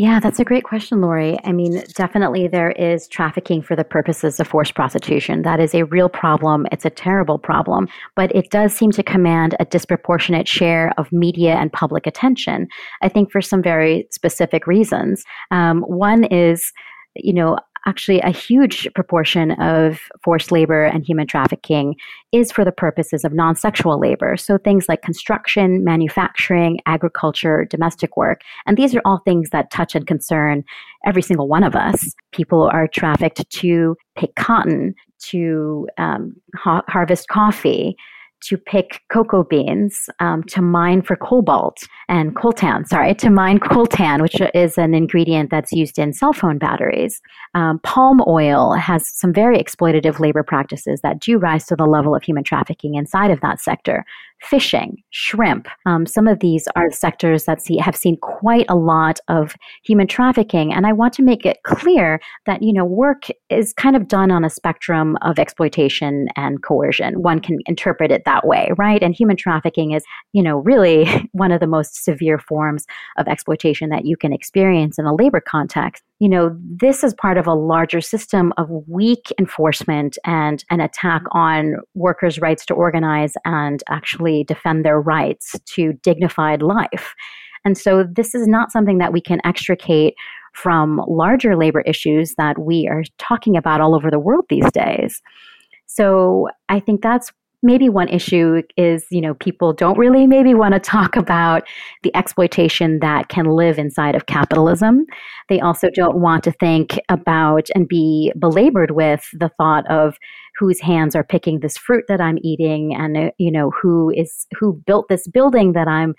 Yeah, 0.00 0.18
that's 0.18 0.40
a 0.40 0.44
great 0.44 0.64
question, 0.64 1.02
Lori. 1.02 1.38
I 1.44 1.52
mean, 1.52 1.82
definitely 1.94 2.48
there 2.48 2.70
is 2.70 3.06
trafficking 3.06 3.60
for 3.60 3.76
the 3.76 3.84
purposes 3.84 4.40
of 4.40 4.48
forced 4.48 4.74
prostitution. 4.74 5.42
That 5.42 5.60
is 5.60 5.74
a 5.74 5.82
real 5.82 6.08
problem. 6.08 6.66
It's 6.72 6.86
a 6.86 6.90
terrible 6.90 7.38
problem, 7.38 7.86
but 8.16 8.34
it 8.34 8.48
does 8.48 8.72
seem 8.72 8.92
to 8.92 9.02
command 9.02 9.56
a 9.60 9.66
disproportionate 9.66 10.48
share 10.48 10.94
of 10.96 11.12
media 11.12 11.56
and 11.56 11.70
public 11.70 12.06
attention. 12.06 12.66
I 13.02 13.10
think 13.10 13.30
for 13.30 13.42
some 13.42 13.62
very 13.62 14.08
specific 14.10 14.66
reasons. 14.66 15.22
Um, 15.50 15.82
one 15.82 16.24
is, 16.24 16.72
you 17.14 17.34
know, 17.34 17.58
actually 17.90 18.20
a 18.20 18.30
huge 18.30 18.88
proportion 18.94 19.50
of 19.60 19.98
forced 20.22 20.52
labor 20.52 20.84
and 20.84 21.04
human 21.04 21.26
trafficking 21.26 21.96
is 22.30 22.52
for 22.52 22.64
the 22.64 22.70
purposes 22.70 23.24
of 23.24 23.32
non 23.32 23.56
sexual 23.56 23.98
labor. 23.98 24.36
So 24.36 24.58
things 24.58 24.88
like 24.88 25.02
construction, 25.02 25.82
manufacturing, 25.82 26.78
agriculture, 26.86 27.66
domestic 27.68 28.16
work. 28.16 28.42
And 28.66 28.76
these 28.76 28.94
are 28.94 29.02
all 29.04 29.22
things 29.24 29.50
that 29.50 29.72
touch 29.72 29.96
and 29.96 30.06
concern 30.06 30.62
every 31.04 31.22
single 31.22 31.48
one 31.48 31.64
of 31.64 31.74
us. 31.74 32.14
People 32.30 32.70
are 32.72 32.86
trafficked 32.86 33.42
to 33.50 33.96
pick 34.16 34.36
cotton, 34.36 34.94
to 35.30 35.88
um, 35.98 36.36
ha- 36.54 36.84
harvest 36.86 37.26
coffee, 37.26 37.96
to 38.42 38.56
pick 38.56 39.02
cocoa 39.12 39.44
beans, 39.44 40.08
um, 40.18 40.42
to 40.44 40.62
mine 40.62 41.02
for 41.02 41.16
cobalt 41.16 41.78
and 42.08 42.34
coltan, 42.34 42.86
sorry, 42.86 43.14
to 43.14 43.30
mine 43.30 43.58
coltan, 43.58 44.20
which 44.20 44.40
is 44.54 44.78
an 44.78 44.94
ingredient 44.94 45.50
that's 45.50 45.72
used 45.72 45.98
in 45.98 46.12
cell 46.12 46.32
phone 46.32 46.58
batteries. 46.58 47.20
Um, 47.54 47.78
palm 47.80 48.22
oil 48.26 48.72
has 48.74 49.08
some 49.08 49.32
very 49.32 49.58
exploitative 49.58 50.18
labor 50.18 50.42
practices 50.42 51.00
that 51.02 51.20
do 51.20 51.38
rise 51.38 51.66
to 51.66 51.76
the 51.76 51.86
level 51.86 52.14
of 52.14 52.22
human 52.22 52.44
trafficking 52.44 52.94
inside 52.94 53.30
of 53.30 53.40
that 53.40 53.60
sector 53.60 54.04
fishing, 54.42 54.96
shrimp. 55.10 55.68
Um, 55.86 56.06
some 56.06 56.26
of 56.26 56.40
these 56.40 56.66
are 56.76 56.90
sectors 56.90 57.44
that 57.44 57.62
see, 57.62 57.76
have 57.78 57.96
seen 57.96 58.16
quite 58.16 58.66
a 58.68 58.74
lot 58.74 59.20
of 59.28 59.54
human 59.84 60.06
trafficking. 60.06 60.72
And 60.72 60.86
I 60.86 60.92
want 60.92 61.12
to 61.14 61.22
make 61.22 61.44
it 61.44 61.58
clear 61.64 62.20
that, 62.46 62.62
you 62.62 62.72
know, 62.72 62.84
work 62.84 63.26
is 63.50 63.72
kind 63.74 63.96
of 63.96 64.08
done 64.08 64.30
on 64.30 64.44
a 64.44 64.50
spectrum 64.50 65.16
of 65.22 65.38
exploitation 65.38 66.28
and 66.36 66.62
coercion. 66.62 67.22
One 67.22 67.40
can 67.40 67.58
interpret 67.66 68.10
it 68.10 68.22
that 68.24 68.46
way, 68.46 68.70
right? 68.76 69.02
And 69.02 69.14
human 69.14 69.36
trafficking 69.36 69.92
is, 69.92 70.04
you 70.32 70.42
know, 70.42 70.58
really 70.58 71.06
one 71.32 71.52
of 71.52 71.60
the 71.60 71.66
most 71.66 72.04
severe 72.04 72.38
forms 72.38 72.86
of 73.18 73.28
exploitation 73.28 73.90
that 73.90 74.04
you 74.04 74.16
can 74.16 74.32
experience 74.32 74.98
in 74.98 75.04
a 75.04 75.14
labor 75.14 75.40
context 75.40 76.02
you 76.20 76.28
know, 76.28 76.54
this 76.62 77.02
is 77.02 77.14
part 77.14 77.38
of 77.38 77.46
a 77.46 77.54
larger 77.54 78.00
system 78.02 78.52
of 78.58 78.68
weak 78.86 79.32
enforcement 79.38 80.18
and 80.24 80.64
an 80.70 80.80
attack 80.80 81.22
mm-hmm. 81.22 81.38
on 81.38 81.76
workers' 81.94 82.38
rights 82.38 82.64
to 82.66 82.74
organize 82.74 83.32
and 83.46 83.82
actually 83.88 84.44
defend 84.44 84.84
their 84.84 85.00
rights 85.00 85.58
to 85.64 85.94
dignified 86.02 86.62
life. 86.62 87.14
And 87.64 87.76
so 87.76 88.04
this 88.04 88.34
is 88.34 88.46
not 88.46 88.70
something 88.70 88.98
that 88.98 89.12
we 89.12 89.20
can 89.20 89.40
extricate 89.44 90.14
from 90.54 91.02
larger 91.08 91.56
labor 91.56 91.80
issues 91.82 92.34
that 92.36 92.58
we 92.58 92.86
are 92.88 93.02
talking 93.18 93.56
about 93.56 93.80
all 93.80 93.94
over 93.94 94.10
the 94.10 94.18
world 94.18 94.44
these 94.48 94.70
days. 94.72 95.22
So 95.86 96.48
I 96.68 96.80
think 96.80 97.02
that's 97.02 97.32
maybe 97.62 97.88
one 97.88 98.08
issue 98.08 98.62
is 98.76 99.06
you 99.10 99.20
know 99.20 99.34
people 99.34 99.72
don't 99.72 99.98
really 99.98 100.26
maybe 100.26 100.54
want 100.54 100.74
to 100.74 100.80
talk 100.80 101.16
about 101.16 101.62
the 102.02 102.14
exploitation 102.16 102.98
that 103.00 103.28
can 103.28 103.46
live 103.46 103.78
inside 103.78 104.14
of 104.14 104.26
capitalism. 104.26 105.04
They 105.48 105.60
also 105.60 105.88
don't 105.90 106.16
want 106.16 106.44
to 106.44 106.52
think 106.52 106.98
about 107.08 107.68
and 107.74 107.88
be 107.88 108.32
belabored 108.38 108.92
with 108.92 109.28
the 109.32 109.50
thought 109.58 109.88
of 109.90 110.18
whose 110.58 110.80
hands 110.80 111.14
are 111.14 111.24
picking 111.24 111.60
this 111.60 111.78
fruit 111.78 112.04
that 112.08 112.20
i'm 112.20 112.36
eating 112.42 112.94
and 112.94 113.16
uh, 113.16 113.30
you 113.38 113.50
know 113.50 113.70
who 113.70 114.10
is 114.10 114.46
who 114.58 114.74
built 114.84 115.08
this 115.08 115.26
building 115.28 115.72
that 115.72 115.88
i'm 115.88 116.14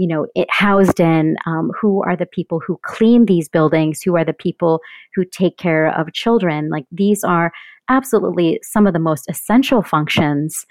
you 0.00 0.06
know 0.06 0.26
it 0.34 0.48
housed 0.50 0.98
in. 0.98 1.36
Um, 1.44 1.70
who 1.78 2.02
are 2.02 2.16
the 2.16 2.26
people 2.26 2.58
who 2.58 2.80
clean 2.82 3.26
these 3.26 3.50
buildings? 3.50 4.00
Who 4.02 4.16
are 4.16 4.24
the 4.24 4.32
people 4.32 4.80
who 5.14 5.24
take 5.26 5.58
care 5.58 5.88
of 5.98 6.12
children? 6.14 6.70
Like 6.70 6.86
these 6.90 7.22
are 7.22 7.52
absolutely 7.90 8.60
some 8.62 8.86
of 8.86 8.94
the 8.94 8.98
most 8.98 9.28
essential 9.28 9.82
functions 9.82 10.64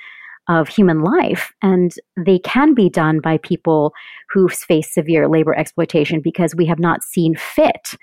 of 0.47 0.67
human 0.67 1.01
life. 1.01 1.53
And 1.61 1.93
they 2.17 2.39
can 2.39 2.73
be 2.73 2.89
done 2.89 3.19
by 3.19 3.37
people 3.37 3.93
who 4.31 4.49
face 4.49 4.91
severe 4.91 5.29
labor 5.29 5.55
exploitation 5.55 6.21
because 6.23 6.55
we 6.55 6.65
have 6.65 6.79
not 6.79 7.03
seen 7.03 7.35
fit 7.35 7.95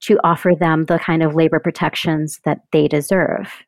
to 0.00 0.18
offer 0.24 0.52
them 0.58 0.86
the 0.86 0.98
kind 0.98 1.22
of 1.22 1.36
labor 1.36 1.60
protections 1.60 2.40
that 2.44 2.62
they 2.72 2.88
deserve. 2.88 3.62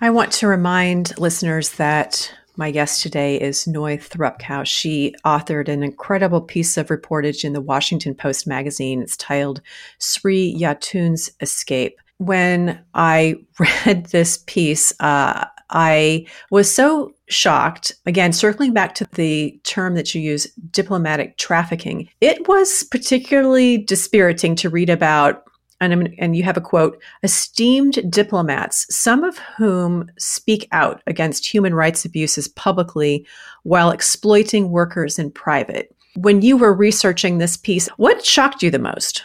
I 0.00 0.10
want 0.10 0.32
to 0.32 0.48
remind 0.48 1.16
listeners 1.18 1.70
that 1.74 2.34
my 2.56 2.72
guest 2.72 3.00
today 3.00 3.40
is 3.40 3.66
Noy 3.66 3.96
Thrupkaew. 3.96 4.66
She 4.66 5.14
authored 5.24 5.68
an 5.68 5.82
incredible 5.82 6.40
piece 6.40 6.76
of 6.76 6.88
reportage 6.88 7.44
in 7.44 7.52
the 7.52 7.60
Washington 7.60 8.14
Post 8.14 8.46
magazine. 8.46 9.00
It's 9.00 9.16
titled 9.16 9.62
Sri 9.98 10.54
Yatun's 10.60 11.30
Escape 11.40 12.01
when 12.18 12.80
I 12.94 13.36
read 13.86 14.06
this 14.06 14.38
piece, 14.46 14.92
uh, 15.00 15.46
I 15.72 16.26
was 16.50 16.72
so 16.72 17.14
shocked. 17.28 17.92
Again, 18.06 18.32
circling 18.32 18.72
back 18.72 18.94
to 18.96 19.08
the 19.14 19.58
term 19.64 19.94
that 19.94 20.14
you 20.14 20.20
use, 20.20 20.46
diplomatic 20.70 21.38
trafficking, 21.38 22.08
it 22.20 22.46
was 22.46 22.84
particularly 22.84 23.78
dispiriting 23.78 24.54
to 24.56 24.70
read 24.70 24.90
about. 24.90 25.44
And, 25.80 26.14
and 26.18 26.36
you 26.36 26.44
have 26.44 26.56
a 26.56 26.60
quote 26.60 27.02
esteemed 27.24 28.08
diplomats, 28.08 28.86
some 28.94 29.24
of 29.24 29.36
whom 29.56 30.08
speak 30.16 30.68
out 30.70 31.02
against 31.08 31.52
human 31.52 31.74
rights 31.74 32.04
abuses 32.04 32.46
publicly 32.46 33.26
while 33.64 33.90
exploiting 33.90 34.70
workers 34.70 35.18
in 35.18 35.32
private. 35.32 35.92
When 36.14 36.40
you 36.40 36.56
were 36.56 36.72
researching 36.72 37.38
this 37.38 37.56
piece, 37.56 37.88
what 37.96 38.24
shocked 38.24 38.62
you 38.62 38.70
the 38.70 38.78
most? 38.78 39.24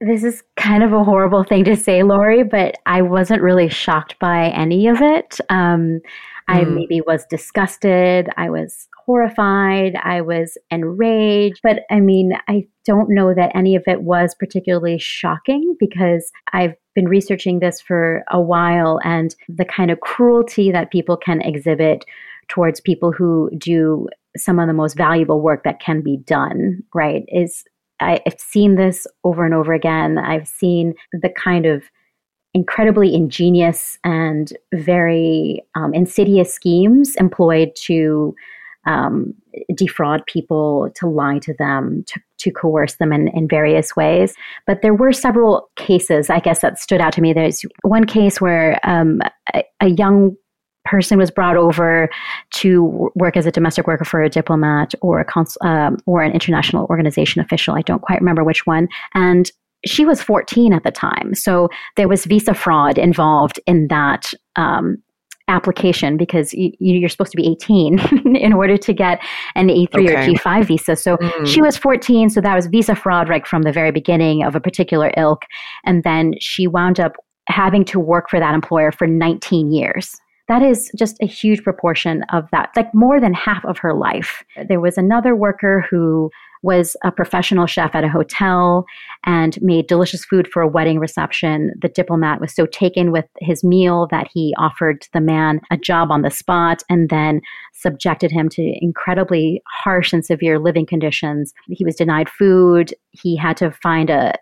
This 0.00 0.24
is 0.24 0.42
kind 0.56 0.82
of 0.82 0.92
a 0.92 1.04
horrible 1.04 1.44
thing 1.44 1.64
to 1.64 1.76
say, 1.76 2.02
Lori, 2.02 2.42
but 2.42 2.76
I 2.84 3.00
wasn't 3.00 3.40
really 3.40 3.68
shocked 3.70 4.18
by 4.18 4.48
any 4.50 4.88
of 4.88 5.00
it. 5.00 5.40
Um, 5.48 6.00
I 6.48 6.64
mm. 6.64 6.74
maybe 6.74 7.00
was 7.00 7.24
disgusted. 7.30 8.28
I 8.36 8.50
was 8.50 8.88
horrified. 9.06 9.94
I 10.02 10.20
was 10.20 10.58
enraged. 10.70 11.60
But 11.62 11.80
I 11.90 12.00
mean, 12.00 12.32
I 12.48 12.66
don't 12.84 13.08
know 13.08 13.32
that 13.34 13.52
any 13.54 13.74
of 13.74 13.84
it 13.86 14.02
was 14.02 14.34
particularly 14.38 14.98
shocking 14.98 15.76
because 15.80 16.30
I've 16.52 16.74
been 16.94 17.08
researching 17.08 17.60
this 17.60 17.80
for 17.80 18.24
a 18.30 18.40
while 18.40 19.00
and 19.02 19.34
the 19.48 19.64
kind 19.64 19.90
of 19.90 20.00
cruelty 20.00 20.70
that 20.72 20.90
people 20.90 21.16
can 21.16 21.40
exhibit 21.40 22.04
towards 22.48 22.80
people 22.80 23.12
who 23.12 23.50
do 23.56 24.08
some 24.36 24.58
of 24.58 24.66
the 24.66 24.74
most 24.74 24.96
valuable 24.96 25.40
work 25.40 25.64
that 25.64 25.80
can 25.80 26.02
be 26.02 26.18
done, 26.18 26.82
right, 26.94 27.24
is 27.28 27.64
I've 28.00 28.38
seen 28.38 28.74
this 28.74 29.06
over 29.24 29.44
and 29.44 29.54
over 29.54 29.72
again. 29.72 30.18
I've 30.18 30.48
seen 30.48 30.94
the 31.12 31.30
kind 31.30 31.66
of 31.66 31.84
incredibly 32.54 33.14
ingenious 33.14 33.98
and 34.02 34.52
very 34.74 35.62
um, 35.74 35.92
insidious 35.92 36.54
schemes 36.54 37.14
employed 37.16 37.70
to 37.82 38.34
um, 38.86 39.34
defraud 39.74 40.24
people, 40.26 40.88
to 40.94 41.08
lie 41.08 41.38
to 41.40 41.52
them, 41.58 42.04
to, 42.06 42.20
to 42.38 42.50
coerce 42.50 42.94
them 42.94 43.12
in, 43.12 43.28
in 43.28 43.48
various 43.48 43.96
ways. 43.96 44.34
But 44.66 44.80
there 44.80 44.94
were 44.94 45.12
several 45.12 45.68
cases, 45.76 46.30
I 46.30 46.38
guess, 46.38 46.60
that 46.60 46.78
stood 46.78 47.00
out 47.00 47.12
to 47.14 47.20
me. 47.20 47.32
There's 47.32 47.62
one 47.82 48.04
case 48.04 48.40
where 48.40 48.78
um, 48.84 49.20
a, 49.54 49.64
a 49.80 49.88
young 49.88 50.36
person 50.86 51.18
was 51.18 51.30
brought 51.30 51.56
over 51.56 52.08
to 52.52 53.10
work 53.14 53.36
as 53.36 53.46
a 53.46 53.50
domestic 53.50 53.86
worker 53.86 54.04
for 54.04 54.22
a 54.22 54.30
diplomat 54.30 54.94
or 55.02 55.20
a 55.20 55.24
cons- 55.24 55.58
um, 55.62 55.98
or 56.06 56.22
an 56.22 56.32
international 56.32 56.86
organization 56.86 57.40
official. 57.40 57.74
I 57.74 57.82
don't 57.82 58.02
quite 58.02 58.20
remember 58.20 58.44
which 58.44 58.66
one. 58.66 58.88
And 59.14 59.50
she 59.84 60.04
was 60.04 60.22
14 60.22 60.72
at 60.72 60.82
the 60.82 60.90
time. 60.90 61.34
So 61.34 61.68
there 61.96 62.08
was 62.08 62.24
visa 62.24 62.54
fraud 62.54 62.98
involved 62.98 63.60
in 63.66 63.88
that 63.88 64.32
um, 64.56 65.02
application 65.48 66.16
because 66.16 66.52
you, 66.54 67.04
are 67.04 67.08
supposed 67.08 67.30
to 67.30 67.36
be 67.36 67.48
18 67.48 67.98
in 68.36 68.52
order 68.52 68.76
to 68.76 68.92
get 68.92 69.20
an 69.54 69.68
A3 69.68 69.94
okay. 69.94 70.14
or 70.14 70.34
G5 70.34 70.66
visa. 70.66 70.96
So 70.96 71.16
mm. 71.16 71.46
she 71.46 71.62
was 71.62 71.76
14. 71.76 72.30
So 72.30 72.40
that 72.40 72.54
was 72.54 72.66
visa 72.66 72.96
fraud 72.96 73.28
right 73.28 73.46
from 73.46 73.62
the 73.62 73.72
very 73.72 73.92
beginning 73.92 74.42
of 74.42 74.56
a 74.56 74.60
particular 74.60 75.12
ilk. 75.16 75.44
And 75.84 76.02
then 76.02 76.34
she 76.40 76.66
wound 76.66 76.98
up 76.98 77.12
having 77.48 77.84
to 77.84 78.00
work 78.00 78.28
for 78.28 78.40
that 78.40 78.54
employer 78.54 78.90
for 78.90 79.06
19 79.06 79.70
years 79.70 80.16
that 80.48 80.62
is 80.62 80.90
just 80.96 81.16
a 81.20 81.26
huge 81.26 81.62
proportion 81.62 82.24
of 82.32 82.48
that, 82.52 82.70
like 82.76 82.92
more 82.94 83.20
than 83.20 83.34
half 83.34 83.64
of 83.64 83.78
her 83.78 83.94
life. 83.94 84.44
There 84.68 84.80
was 84.80 84.96
another 84.96 85.34
worker 85.34 85.84
who 85.90 86.30
was 86.62 86.96
a 87.04 87.12
professional 87.12 87.66
chef 87.66 87.94
at 87.94 88.04
a 88.04 88.08
hotel 88.08 88.84
and 89.24 89.60
made 89.62 89.86
delicious 89.86 90.24
food 90.24 90.48
for 90.52 90.62
a 90.62 90.68
wedding 90.68 90.98
reception. 90.98 91.72
The 91.80 91.88
diplomat 91.88 92.40
was 92.40 92.54
so 92.54 92.66
taken 92.66 93.12
with 93.12 93.26
his 93.40 93.62
meal 93.62 94.08
that 94.10 94.28
he 94.32 94.54
offered 94.58 95.06
the 95.12 95.20
man 95.20 95.60
a 95.70 95.76
job 95.76 96.10
on 96.10 96.22
the 96.22 96.30
spot 96.30 96.82
and 96.88 97.08
then 97.08 97.40
subjected 97.72 98.32
him 98.32 98.48
to 98.50 98.78
incredibly 98.80 99.62
harsh 99.84 100.12
and 100.12 100.24
severe 100.24 100.58
living 100.58 100.86
conditions. 100.86 101.52
He 101.68 101.84
was 101.84 101.94
denied 101.94 102.28
food. 102.28 102.94
He 103.10 103.36
had 103.36 103.56
to 103.58 103.70
find 103.70 104.10
a 104.10 104.34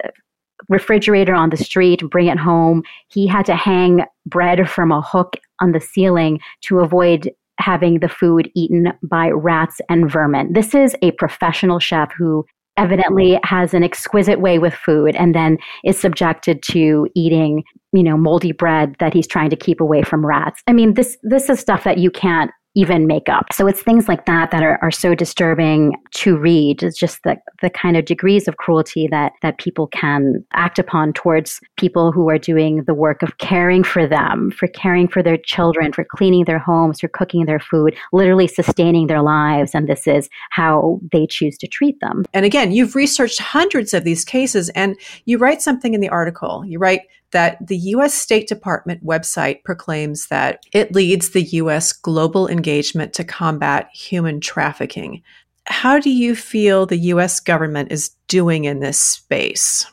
refrigerator 0.69 1.35
on 1.35 1.51
the 1.51 1.57
street, 1.57 2.03
bring 2.11 2.27
it 2.27 2.39
home. 2.39 2.83
He 3.09 3.27
had 3.27 3.47
to 3.47 3.57
hang 3.57 4.05
bread 4.27 4.69
from 4.69 4.93
a 4.93 5.03
hook 5.03 5.37
on 5.61 5.73
the 5.73 5.81
ceiling 5.81 6.41
to 6.63 6.81
avoid 6.81 7.31
having 7.59 8.01
the 8.01 8.09
food 8.09 8.51
eaten 8.55 8.93
by 9.03 9.31
rats 9.31 9.81
and 9.89 10.11
vermin. 10.11 10.53
This 10.53 10.75
is 10.75 10.97
a 11.03 11.13
professional 11.13 11.79
chef 11.79 12.13
who 12.17 12.45
evidently 12.77 13.39
has 13.45 13.73
an 13.73 13.85
exquisite 13.85 14.41
way 14.41 14.59
with 14.59 14.75
food 14.75 15.15
and 15.15 15.35
then 15.35 15.59
is 15.85 15.99
subjected 15.99 16.63
to 16.65 17.09
eating, 17.15 17.63
you 17.93 18.03
know, 18.03 18.17
moldy 18.17 18.53
bread 18.53 18.97
that 18.99 19.15
he's 19.15 19.29
trying 19.29 19.51
to 19.51 19.57
keep 19.57 19.81
away 19.81 20.03
from 20.03 20.27
rats. 20.27 20.61
I 20.67 20.73
mean, 20.73 20.95
this 20.95 21.17
this 21.23 21.49
is 21.49 21.61
stuff 21.61 21.85
that 21.85 21.99
you 21.99 22.11
can't 22.11 22.51
even 22.75 23.07
make 23.07 23.29
up. 23.29 23.53
So 23.53 23.67
it's 23.67 23.83
things 23.83 24.09
like 24.09 24.27
that 24.27 24.51
that 24.51 24.63
are, 24.63 24.79
are 24.83 24.91
so 24.91 25.15
disturbing 25.15 25.95
to 26.13 26.37
read. 26.37 26.83
It's 26.83 26.99
just 26.99 27.23
the, 27.23 27.37
the 27.63 27.71
kind 27.71 27.97
of 27.97 28.05
degrees 28.05 28.49
of 28.49 28.57
cruelty 28.57 29.07
that, 29.11 29.33
that 29.43 29.59
people 29.59 29.87
can 29.89 30.45
act 30.53 30.79
upon 30.79 31.13
towards 31.13 31.61
people 31.77 32.11
who 32.11 32.29
are 32.29 32.39
doing 32.39 32.83
the 32.85 32.95
work 32.95 33.23
of 33.23 33.39
caring 33.39 33.85
for 33.85 34.07
them, 34.07 34.51
for 34.51 34.67
caring 34.69 35.07
for 35.07 35.23
their 35.23 35.37
children, 35.37 35.93
for 35.93 36.05
cleaning 36.05 36.45
their 36.47 36.59
homes, 36.59 37.01
for 37.01 37.09
cooking 37.09 37.47
their 37.47 37.61
food, 37.61 37.97
literally 38.13 38.49
sustaining 38.49 39.07
their 39.07 39.23
lives. 39.23 39.75
And 39.75 39.89
this 39.89 40.07
is 40.07 40.29
how 40.51 41.01
they 41.13 41.27
choose 41.27 41.57
to 41.59 41.69
treat 41.69 41.99
them. 42.01 42.25
And 42.35 42.45
again, 42.45 42.73
you've 42.73 42.97
researched 42.97 43.41
hundreds 43.41 43.95
of 43.95 44.05
these 44.05 44.25
cases 44.25 44.69
and 44.71 44.97
you 45.27 45.39
write 45.39 45.63
something 45.63 45.95
in 45.95 46.01
the 46.01 46.09
article. 46.09 46.65
You 46.67 46.79
write, 46.79 47.03
that 47.35 47.59
the 47.67 47.77
U.S. 47.77 48.15
State 48.15 48.47
Department 48.47 49.05
website 49.05 49.65
proclaims 49.65 50.29
that 50.29 50.65
it 50.73 50.95
leads 50.95 51.31
the 51.31 51.43
U.S. 51.43 51.93
global 51.93 52.49
engagement 52.49 53.13
to 53.15 53.25
combat 53.25 53.91
human 53.93 54.41
trafficking. 54.41 55.21
How 55.67 55.99
do 55.99 56.11
you 56.11 56.37
feel 56.37 56.87
the 56.87 56.97
U.S. 56.97 57.41
government 57.41 57.91
is 57.91 58.11
doing 58.29 58.65
in 58.65 58.79
this 58.79 58.99
space? 58.99 59.85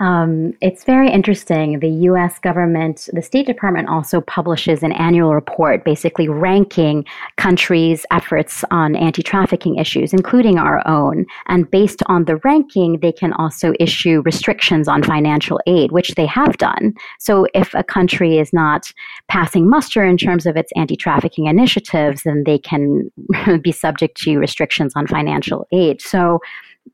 Um, 0.00 0.54
it's 0.60 0.82
very 0.82 1.08
interesting. 1.08 1.78
The 1.78 1.90
US 2.10 2.40
government, 2.40 3.08
the 3.12 3.22
State 3.22 3.46
Department 3.46 3.88
also 3.88 4.20
publishes 4.20 4.82
an 4.82 4.90
annual 4.90 5.32
report 5.32 5.84
basically 5.84 6.28
ranking 6.28 7.04
countries' 7.36 8.04
efforts 8.10 8.64
on 8.72 8.96
anti 8.96 9.22
trafficking 9.22 9.76
issues, 9.76 10.12
including 10.12 10.58
our 10.58 10.86
own. 10.86 11.26
And 11.46 11.70
based 11.70 12.02
on 12.06 12.24
the 12.24 12.36
ranking, 12.38 12.98
they 13.00 13.12
can 13.12 13.32
also 13.34 13.72
issue 13.78 14.22
restrictions 14.24 14.88
on 14.88 15.04
financial 15.04 15.60
aid, 15.68 15.92
which 15.92 16.16
they 16.16 16.26
have 16.26 16.56
done. 16.58 16.94
So 17.20 17.46
if 17.54 17.72
a 17.74 17.84
country 17.84 18.38
is 18.38 18.52
not 18.52 18.90
passing 19.28 19.70
muster 19.70 20.04
in 20.04 20.16
terms 20.16 20.44
of 20.44 20.56
its 20.56 20.72
anti 20.74 20.96
trafficking 20.96 21.46
initiatives, 21.46 22.24
then 22.24 22.42
they 22.44 22.58
can 22.58 23.12
be 23.62 23.70
subject 23.70 24.16
to 24.22 24.38
restrictions 24.38 24.92
on 24.96 25.06
financial 25.06 25.68
aid. 25.70 26.02
So 26.02 26.40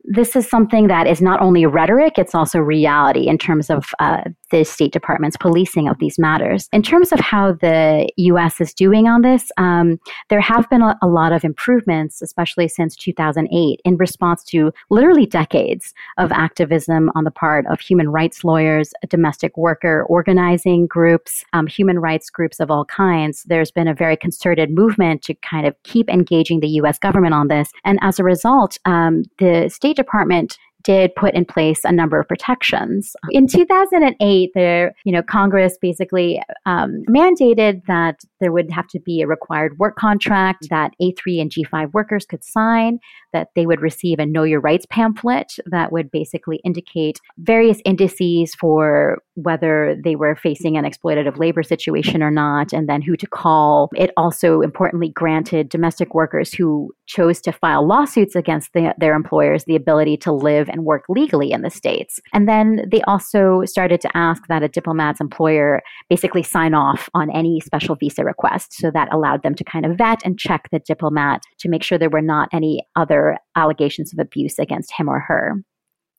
this 0.04 0.36
is 0.36 0.48
something 0.48 0.88
that 0.88 1.06
is 1.06 1.20
not 1.20 1.40
only 1.40 1.66
rhetoric, 1.66 2.14
it's 2.16 2.34
also 2.34 2.58
reality 2.58 3.26
in 3.28 3.38
terms 3.38 3.70
of 3.70 3.86
uh, 3.98 4.22
the 4.50 4.64
State 4.64 4.92
Department's 4.92 5.36
policing 5.36 5.88
of 5.88 5.98
these 5.98 6.18
matters. 6.18 6.68
In 6.72 6.82
terms 6.82 7.12
of 7.12 7.20
how 7.20 7.52
the 7.52 8.08
U.S. 8.16 8.60
is 8.60 8.74
doing 8.74 9.08
on 9.08 9.22
this, 9.22 9.50
um, 9.56 9.98
there 10.28 10.40
have 10.40 10.68
been 10.70 10.82
a, 10.82 10.96
a, 11.02 11.08
lot 11.08 11.32
of 11.32 11.44
improvements, 11.44 12.22
especially 12.22 12.68
since 12.68 12.94
2008, 12.96 13.80
in 13.84 13.96
response 13.96 14.44
to 14.44 14.72
literally 14.90 15.26
decades 15.26 15.92
of 16.18 16.30
activism 16.32 17.10
on 17.14 17.24
the 17.24 17.30
part 17.30 17.66
of 17.66 17.80
human 17.80 18.08
rights 18.10 18.44
lawyers, 18.44 18.92
domestic 19.08 19.56
worker 19.56 20.04
organizing 20.08 20.86
groups, 20.86 21.44
um, 21.52 21.66
human 21.66 21.98
rights 21.98 22.30
groups 22.30 22.60
of 22.60 22.70
all 22.70 22.84
kinds. 22.84 23.44
There's 23.44 23.70
been 23.70 23.88
a 23.88 23.94
very 23.94 24.16
concerted 24.16 24.70
movement 24.70 25.22
to 25.22 25.34
kind 25.34 25.66
of 25.66 25.74
keep 25.82 26.08
engaging 26.08 26.60
the 26.60 26.68
U.S. 26.68 26.98
government 26.98 27.34
on 27.34 27.48
this. 27.48 27.70
And 27.84 27.98
as 28.02 28.18
a 28.18 28.24
result, 28.24 28.78
um, 28.84 29.24
the 29.38 29.68
State 29.68 29.96
Department 29.96 30.58
did 30.82 31.14
put 31.14 31.34
in 31.34 31.44
place 31.44 31.80
a 31.84 31.92
number 31.92 32.20
of 32.20 32.28
protections. 32.28 33.14
In 33.30 33.46
2008, 33.46 34.50
there, 34.54 34.94
you 35.04 35.12
know, 35.12 35.22
Congress 35.22 35.76
basically 35.80 36.40
um, 36.66 37.02
mandated 37.08 37.84
that 37.86 38.20
there 38.40 38.52
would 38.52 38.70
have 38.70 38.88
to 38.88 39.00
be 39.00 39.20
a 39.20 39.26
required 39.26 39.78
work 39.78 39.96
contract 39.96 40.68
that 40.70 40.92
A3 41.00 41.40
and 41.40 41.50
G5 41.50 41.92
workers 41.92 42.24
could 42.24 42.44
sign, 42.44 42.98
that 43.32 43.48
they 43.54 43.66
would 43.66 43.80
receive 43.80 44.18
a 44.18 44.26
Know 44.26 44.44
Your 44.44 44.60
Rights 44.60 44.86
pamphlet 44.90 45.54
that 45.66 45.92
would 45.92 46.10
basically 46.10 46.60
indicate 46.64 47.20
various 47.38 47.78
indices 47.84 48.54
for 48.54 49.18
whether 49.42 49.96
they 50.02 50.16
were 50.16 50.36
facing 50.36 50.76
an 50.76 50.84
exploitative 50.84 51.38
labor 51.38 51.62
situation 51.62 52.22
or 52.22 52.30
not, 52.30 52.72
and 52.72 52.88
then 52.88 53.02
who 53.02 53.16
to 53.16 53.26
call. 53.26 53.90
It 53.96 54.10
also 54.16 54.60
importantly 54.60 55.10
granted 55.10 55.68
domestic 55.68 56.14
workers 56.14 56.52
who 56.52 56.92
chose 57.06 57.40
to 57.42 57.52
file 57.52 57.86
lawsuits 57.86 58.36
against 58.36 58.72
the, 58.72 58.94
their 58.98 59.14
employers 59.14 59.64
the 59.64 59.76
ability 59.76 60.16
to 60.18 60.32
live 60.32 60.68
and 60.68 60.84
work 60.84 61.04
legally 61.08 61.52
in 61.52 61.62
the 61.62 61.70
States. 61.70 62.20
And 62.32 62.48
then 62.48 62.86
they 62.90 63.02
also 63.02 63.64
started 63.64 64.00
to 64.02 64.16
ask 64.16 64.46
that 64.48 64.62
a 64.62 64.68
diplomat's 64.68 65.20
employer 65.20 65.82
basically 66.08 66.42
sign 66.42 66.74
off 66.74 67.08
on 67.14 67.30
any 67.30 67.60
special 67.60 67.96
visa 67.96 68.24
request. 68.24 68.74
So 68.74 68.90
that 68.90 69.12
allowed 69.12 69.42
them 69.42 69.54
to 69.54 69.64
kind 69.64 69.84
of 69.84 69.96
vet 69.98 70.20
and 70.24 70.38
check 70.38 70.68
the 70.70 70.78
diplomat 70.78 71.42
to 71.58 71.68
make 71.68 71.82
sure 71.82 71.98
there 71.98 72.10
were 72.10 72.22
not 72.22 72.48
any 72.52 72.86
other 72.96 73.38
allegations 73.56 74.12
of 74.12 74.18
abuse 74.18 74.58
against 74.58 74.92
him 74.92 75.08
or 75.08 75.20
her. 75.20 75.54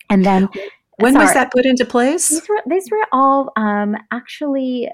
And 0.10 0.26
then 0.26 0.50
when 1.02 1.14
sorry, 1.14 1.26
was 1.26 1.34
that 1.34 1.52
put 1.52 1.66
into 1.66 1.86
place? 1.86 2.30
These 2.30 2.50
were, 2.50 2.62
these 2.68 2.90
were 2.92 3.06
all 3.12 3.52
um, 3.56 3.96
actually 4.12 4.90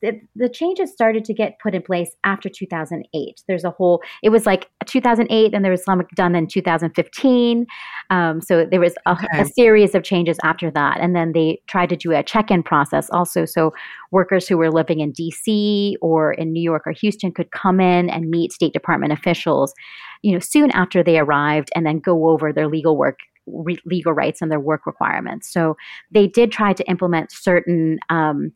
the, 0.00 0.20
the 0.34 0.48
changes 0.48 0.90
started 0.90 1.24
to 1.26 1.34
get 1.34 1.58
put 1.58 1.74
in 1.74 1.82
place 1.82 2.14
after 2.24 2.48
2008. 2.48 3.42
There's 3.46 3.64
a 3.64 3.70
whole, 3.70 4.02
it 4.22 4.30
was 4.30 4.46
like 4.46 4.70
2008 4.86 5.52
and 5.52 5.64
there 5.64 5.72
was 5.72 5.84
some 5.84 6.02
done 6.16 6.34
in 6.34 6.46
2015. 6.46 7.66
Um, 8.10 8.40
so 8.40 8.64
there 8.64 8.80
was 8.80 8.94
a, 9.06 9.12
okay. 9.12 9.26
a, 9.40 9.44
series 9.44 9.94
of 9.94 10.04
changes 10.04 10.38
after 10.42 10.70
that. 10.70 10.98
And 11.00 11.14
then 11.14 11.32
they 11.32 11.60
tried 11.66 11.90
to 11.90 11.96
do 11.96 12.12
a 12.12 12.22
check 12.22 12.50
in 12.50 12.62
process 12.62 13.08
also. 13.10 13.44
So 13.44 13.72
workers 14.10 14.48
who 14.48 14.56
were 14.56 14.70
living 14.70 15.00
in 15.00 15.12
DC 15.12 15.94
or 16.00 16.32
in 16.32 16.52
New 16.52 16.62
York 16.62 16.86
or 16.86 16.92
Houston 16.92 17.32
could 17.32 17.50
come 17.50 17.80
in 17.80 18.08
and 18.08 18.30
meet 18.30 18.52
State 18.52 18.72
Department 18.72 19.12
officials, 19.12 19.74
you 20.22 20.32
know, 20.32 20.40
soon 20.40 20.70
after 20.70 21.02
they 21.02 21.18
arrived 21.18 21.70
and 21.74 21.84
then 21.84 21.98
go 21.98 22.28
over 22.28 22.52
their 22.52 22.68
legal 22.68 22.96
work 22.96 23.18
re- 23.46 23.78
legal 23.84 24.12
rights 24.12 24.42
and 24.42 24.50
their 24.50 24.60
work 24.60 24.86
requirements. 24.86 25.52
So 25.52 25.76
they 26.10 26.26
did 26.26 26.52
try 26.52 26.72
to 26.72 26.84
implement 26.88 27.32
certain 27.32 27.98
um, 28.10 28.52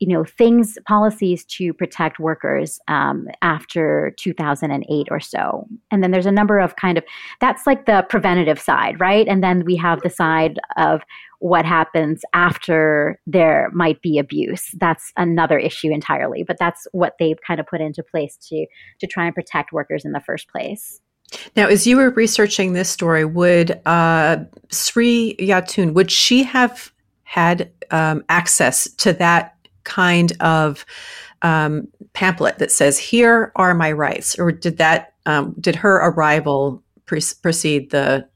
you 0.00 0.08
know 0.08 0.24
things 0.24 0.78
policies 0.86 1.44
to 1.44 1.72
protect 1.74 2.18
workers 2.18 2.80
um, 2.88 3.28
after 3.42 4.14
2008 4.18 5.06
or 5.10 5.20
so. 5.20 5.66
And 5.90 6.02
then 6.02 6.10
there's 6.10 6.26
a 6.26 6.32
number 6.32 6.58
of 6.58 6.76
kind 6.76 6.96
of 6.98 7.04
that's 7.38 7.66
like 7.66 7.84
the 7.84 8.04
preventative 8.08 8.58
side 8.58 8.98
right? 8.98 9.28
And 9.28 9.44
then 9.44 9.64
we 9.64 9.76
have 9.76 10.00
the 10.00 10.10
side 10.10 10.58
of 10.76 11.02
what 11.38 11.64
happens 11.64 12.22
after 12.34 13.18
there 13.26 13.70
might 13.72 14.02
be 14.02 14.18
abuse. 14.18 14.70
That's 14.78 15.12
another 15.16 15.58
issue 15.58 15.92
entirely 15.92 16.42
but 16.42 16.56
that's 16.58 16.86
what 16.92 17.16
they've 17.18 17.40
kind 17.46 17.60
of 17.60 17.66
put 17.66 17.82
into 17.82 18.02
place 18.02 18.36
to 18.48 18.66
to 19.00 19.06
try 19.06 19.26
and 19.26 19.34
protect 19.34 19.70
workers 19.72 20.04
in 20.04 20.12
the 20.12 20.20
first 20.20 20.48
place 20.48 21.00
now, 21.56 21.66
as 21.66 21.86
you 21.86 21.96
were 21.96 22.10
researching 22.10 22.72
this 22.72 22.88
story, 22.88 23.24
would 23.24 23.80
uh, 23.86 24.38
Sri 24.70 25.36
Yatun 25.38 25.94
would 25.94 26.10
she 26.10 26.42
have 26.42 26.92
had 27.22 27.70
um, 27.90 28.24
access 28.28 28.90
to 28.94 29.12
that 29.14 29.56
kind 29.84 30.32
of 30.40 30.84
um, 31.42 31.88
pamphlet 32.12 32.58
that 32.58 32.70
says 32.70 32.98
"Here 32.98 33.52
are 33.56 33.74
my 33.74 33.92
rights," 33.92 34.38
or 34.38 34.52
did 34.52 34.78
that 34.78 35.14
um, 35.26 35.54
did 35.60 35.76
her 35.76 35.96
arrival 35.96 36.82
pre- 37.06 37.22
precede 37.42 37.90
the 37.90 38.28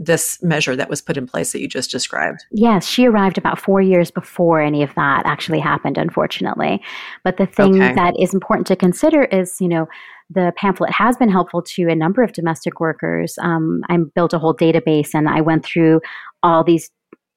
this 0.00 0.42
measure 0.42 0.74
that 0.74 0.88
was 0.88 1.02
put 1.02 1.18
in 1.18 1.26
place 1.26 1.52
that 1.52 1.60
you 1.60 1.68
just 1.68 1.90
described? 1.90 2.46
Yes, 2.50 2.86
she 2.86 3.06
arrived 3.06 3.36
about 3.36 3.60
four 3.60 3.82
years 3.82 4.10
before 4.10 4.60
any 4.60 4.82
of 4.82 4.94
that 4.94 5.26
actually 5.26 5.60
happened, 5.60 5.98
unfortunately. 5.98 6.80
But 7.22 7.36
the 7.36 7.46
thing 7.46 7.82
okay. 7.82 7.94
that 7.94 8.14
is 8.18 8.32
important 8.32 8.66
to 8.68 8.76
consider 8.76 9.24
is, 9.24 9.60
you 9.60 9.68
know, 9.68 9.86
the 10.30 10.52
pamphlet 10.56 10.90
has 10.92 11.16
been 11.16 11.28
helpful 11.28 11.62
to 11.62 11.88
a 11.88 11.94
number 11.94 12.22
of 12.22 12.32
domestic 12.32 12.80
workers. 12.80 13.36
Um, 13.42 13.82
I 13.88 13.98
built 14.14 14.32
a 14.32 14.38
whole 14.38 14.54
database 14.54 15.10
and 15.14 15.28
I 15.28 15.40
went 15.40 15.64
through 15.64 16.00
all 16.42 16.62
these 16.62 16.90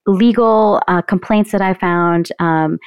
legal 0.06 0.82
uh, 0.88 1.02
complaints 1.02 1.52
that 1.52 1.62
I 1.62 1.74
found. 1.74 2.32
Um, 2.40 2.78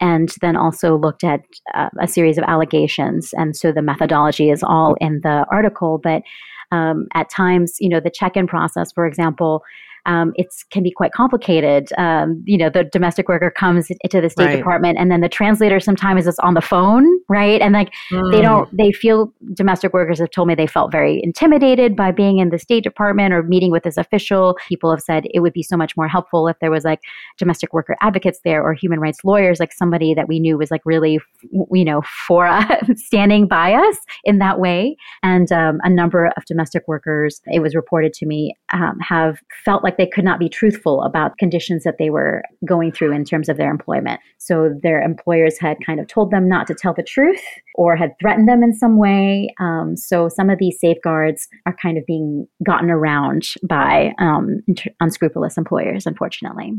and 0.00 0.34
then 0.42 0.56
also 0.56 0.96
looked 0.96 1.24
at 1.24 1.40
uh, 1.74 1.88
a 2.00 2.06
series 2.06 2.36
of 2.36 2.44
allegations. 2.44 3.32
And 3.32 3.56
so 3.56 3.72
the 3.72 3.82
methodology 3.82 4.50
is 4.50 4.62
all 4.62 4.94
in 5.00 5.20
the 5.22 5.46
article. 5.50 5.98
But 6.02 6.22
um, 6.70 7.06
at 7.14 7.30
times, 7.30 7.76
you 7.80 7.88
know, 7.88 8.00
the 8.00 8.10
check 8.10 8.36
in 8.36 8.46
process, 8.46 8.92
for 8.92 9.06
example, 9.06 9.62
um, 10.06 10.32
it 10.36 10.46
can 10.70 10.82
be 10.82 10.90
quite 10.90 11.12
complicated. 11.12 11.88
Um, 11.98 12.42
you 12.46 12.56
know, 12.56 12.70
the 12.70 12.84
domestic 12.84 13.28
worker 13.28 13.50
comes 13.50 13.88
into 14.00 14.20
the 14.20 14.30
State 14.30 14.46
right. 14.46 14.56
Department, 14.56 14.98
and 14.98 15.10
then 15.10 15.20
the 15.20 15.28
translator 15.28 15.80
sometimes 15.80 16.26
is 16.26 16.38
on 16.38 16.54
the 16.54 16.60
phone, 16.60 17.06
right? 17.28 17.60
And 17.60 17.74
like 17.74 17.92
mm. 18.10 18.32
they 18.32 18.40
don't, 18.40 18.74
they 18.76 18.92
feel 18.92 19.32
domestic 19.54 19.92
workers 19.92 20.18
have 20.20 20.30
told 20.30 20.48
me 20.48 20.54
they 20.54 20.66
felt 20.66 20.92
very 20.92 21.20
intimidated 21.22 21.96
by 21.96 22.12
being 22.12 22.38
in 22.38 22.50
the 22.50 22.58
State 22.58 22.84
Department 22.84 23.34
or 23.34 23.42
meeting 23.42 23.70
with 23.70 23.82
this 23.82 23.96
official. 23.96 24.56
People 24.68 24.90
have 24.90 25.02
said 25.02 25.26
it 25.30 25.40
would 25.40 25.52
be 25.52 25.62
so 25.62 25.76
much 25.76 25.96
more 25.96 26.08
helpful 26.08 26.48
if 26.48 26.58
there 26.60 26.70
was 26.70 26.84
like 26.84 27.00
domestic 27.36 27.72
worker 27.72 27.96
advocates 28.00 28.40
there 28.44 28.62
or 28.62 28.72
human 28.72 29.00
rights 29.00 29.24
lawyers, 29.24 29.58
like 29.60 29.72
somebody 29.72 30.14
that 30.14 30.28
we 30.28 30.38
knew 30.38 30.56
was 30.56 30.70
like 30.70 30.82
really, 30.84 31.18
you 31.72 31.84
know, 31.84 32.02
for 32.26 32.46
us, 32.46 32.66
standing 32.96 33.48
by 33.48 33.74
us 33.74 33.96
in 34.24 34.38
that 34.38 34.60
way. 34.60 34.96
And 35.22 35.50
um, 35.50 35.80
a 35.82 35.90
number 35.90 36.26
of 36.36 36.44
domestic 36.46 36.86
workers, 36.86 37.40
it 37.46 37.60
was 37.60 37.74
reported 37.74 38.12
to 38.14 38.26
me, 38.26 38.54
um, 38.72 38.98
have 39.00 39.40
felt 39.64 39.82
like 39.82 39.95
they 39.96 40.06
could 40.06 40.24
not 40.24 40.38
be 40.38 40.48
truthful 40.48 41.02
about 41.02 41.38
conditions 41.38 41.84
that 41.84 41.96
they 41.98 42.10
were 42.10 42.42
going 42.64 42.92
through 42.92 43.12
in 43.12 43.24
terms 43.24 43.48
of 43.48 43.56
their 43.56 43.70
employment. 43.70 44.20
So 44.38 44.74
their 44.82 45.00
employers 45.00 45.58
had 45.58 45.76
kind 45.84 46.00
of 46.00 46.06
told 46.06 46.30
them 46.30 46.48
not 46.48 46.66
to 46.68 46.74
tell 46.74 46.94
the 46.94 47.02
truth 47.02 47.42
or 47.74 47.96
had 47.96 48.12
threatened 48.20 48.48
them 48.48 48.62
in 48.62 48.74
some 48.74 48.98
way. 48.98 49.54
Um, 49.60 49.96
so 49.96 50.28
some 50.28 50.50
of 50.50 50.58
these 50.58 50.78
safeguards 50.80 51.48
are 51.66 51.76
kind 51.80 51.98
of 51.98 52.04
being 52.06 52.46
gotten 52.64 52.90
around 52.90 53.48
by 53.68 54.12
um, 54.18 54.60
unscrupulous 55.00 55.56
employers, 55.56 56.06
unfortunately. 56.06 56.72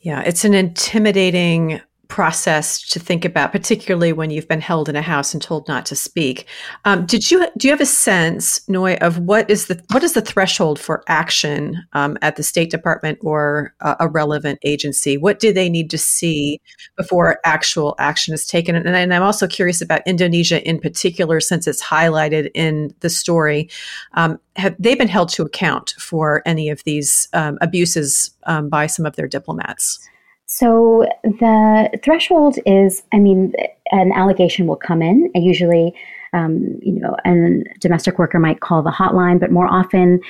Yeah, 0.00 0.22
it's 0.22 0.44
an 0.44 0.54
intimidating 0.54 1.80
process 2.08 2.80
to 2.88 2.98
think 2.98 3.24
about, 3.24 3.52
particularly 3.52 4.12
when 4.12 4.30
you've 4.30 4.48
been 4.48 4.60
held 4.60 4.88
in 4.88 4.96
a 4.96 5.02
house 5.02 5.34
and 5.34 5.42
told 5.42 5.68
not 5.68 5.84
to 5.86 5.94
speak. 5.94 6.46
Um, 6.84 7.04
did 7.04 7.30
you 7.30 7.46
do 7.56 7.68
you 7.68 7.72
have 7.72 7.82
a 7.82 7.86
sense, 7.86 8.66
Noy, 8.68 8.94
of 8.94 9.18
what 9.18 9.48
is 9.50 9.66
the 9.66 9.80
what 9.92 10.02
is 10.02 10.14
the 10.14 10.22
threshold 10.22 10.78
for 10.78 11.04
action 11.06 11.76
um, 11.92 12.16
at 12.22 12.36
the 12.36 12.42
State 12.42 12.70
Department 12.70 13.18
or 13.20 13.74
uh, 13.82 13.96
a 14.00 14.08
relevant 14.08 14.58
agency? 14.64 15.18
What 15.18 15.38
do 15.38 15.52
they 15.52 15.68
need 15.68 15.90
to 15.90 15.98
see 15.98 16.60
before 16.96 17.38
actual 17.44 17.94
action 17.98 18.32
is 18.32 18.46
taken? 18.46 18.74
And, 18.74 18.88
and 18.88 19.14
I'm 19.14 19.22
also 19.22 19.46
curious 19.46 19.82
about 19.82 20.06
Indonesia 20.06 20.66
in 20.66 20.80
particular, 20.80 21.40
since 21.40 21.66
it's 21.66 21.82
highlighted 21.82 22.50
in 22.54 22.94
the 23.00 23.10
story. 23.10 23.68
Um, 24.14 24.40
have 24.56 24.74
they 24.78 24.94
been 24.94 25.08
held 25.08 25.28
to 25.30 25.42
account 25.42 25.94
for 25.98 26.42
any 26.46 26.70
of 26.70 26.82
these 26.84 27.28
um, 27.34 27.58
abuses 27.60 28.30
um, 28.44 28.68
by 28.68 28.86
some 28.86 29.04
of 29.04 29.14
their 29.14 29.28
diplomats? 29.28 30.00
So 30.50 31.06
the 31.22 31.90
threshold 32.02 32.58
is, 32.64 33.02
I 33.12 33.18
mean, 33.18 33.52
an 33.90 34.12
allegation 34.12 34.66
will 34.66 34.76
come 34.76 35.02
in. 35.02 35.30
Usually, 35.34 35.94
um, 36.32 36.78
you 36.82 36.98
know, 37.00 37.14
a 37.26 37.78
domestic 37.80 38.18
worker 38.18 38.38
might 38.38 38.60
call 38.60 38.82
the 38.82 38.90
hotline, 38.90 39.38
but 39.38 39.52
more 39.52 39.66
often 39.66 40.20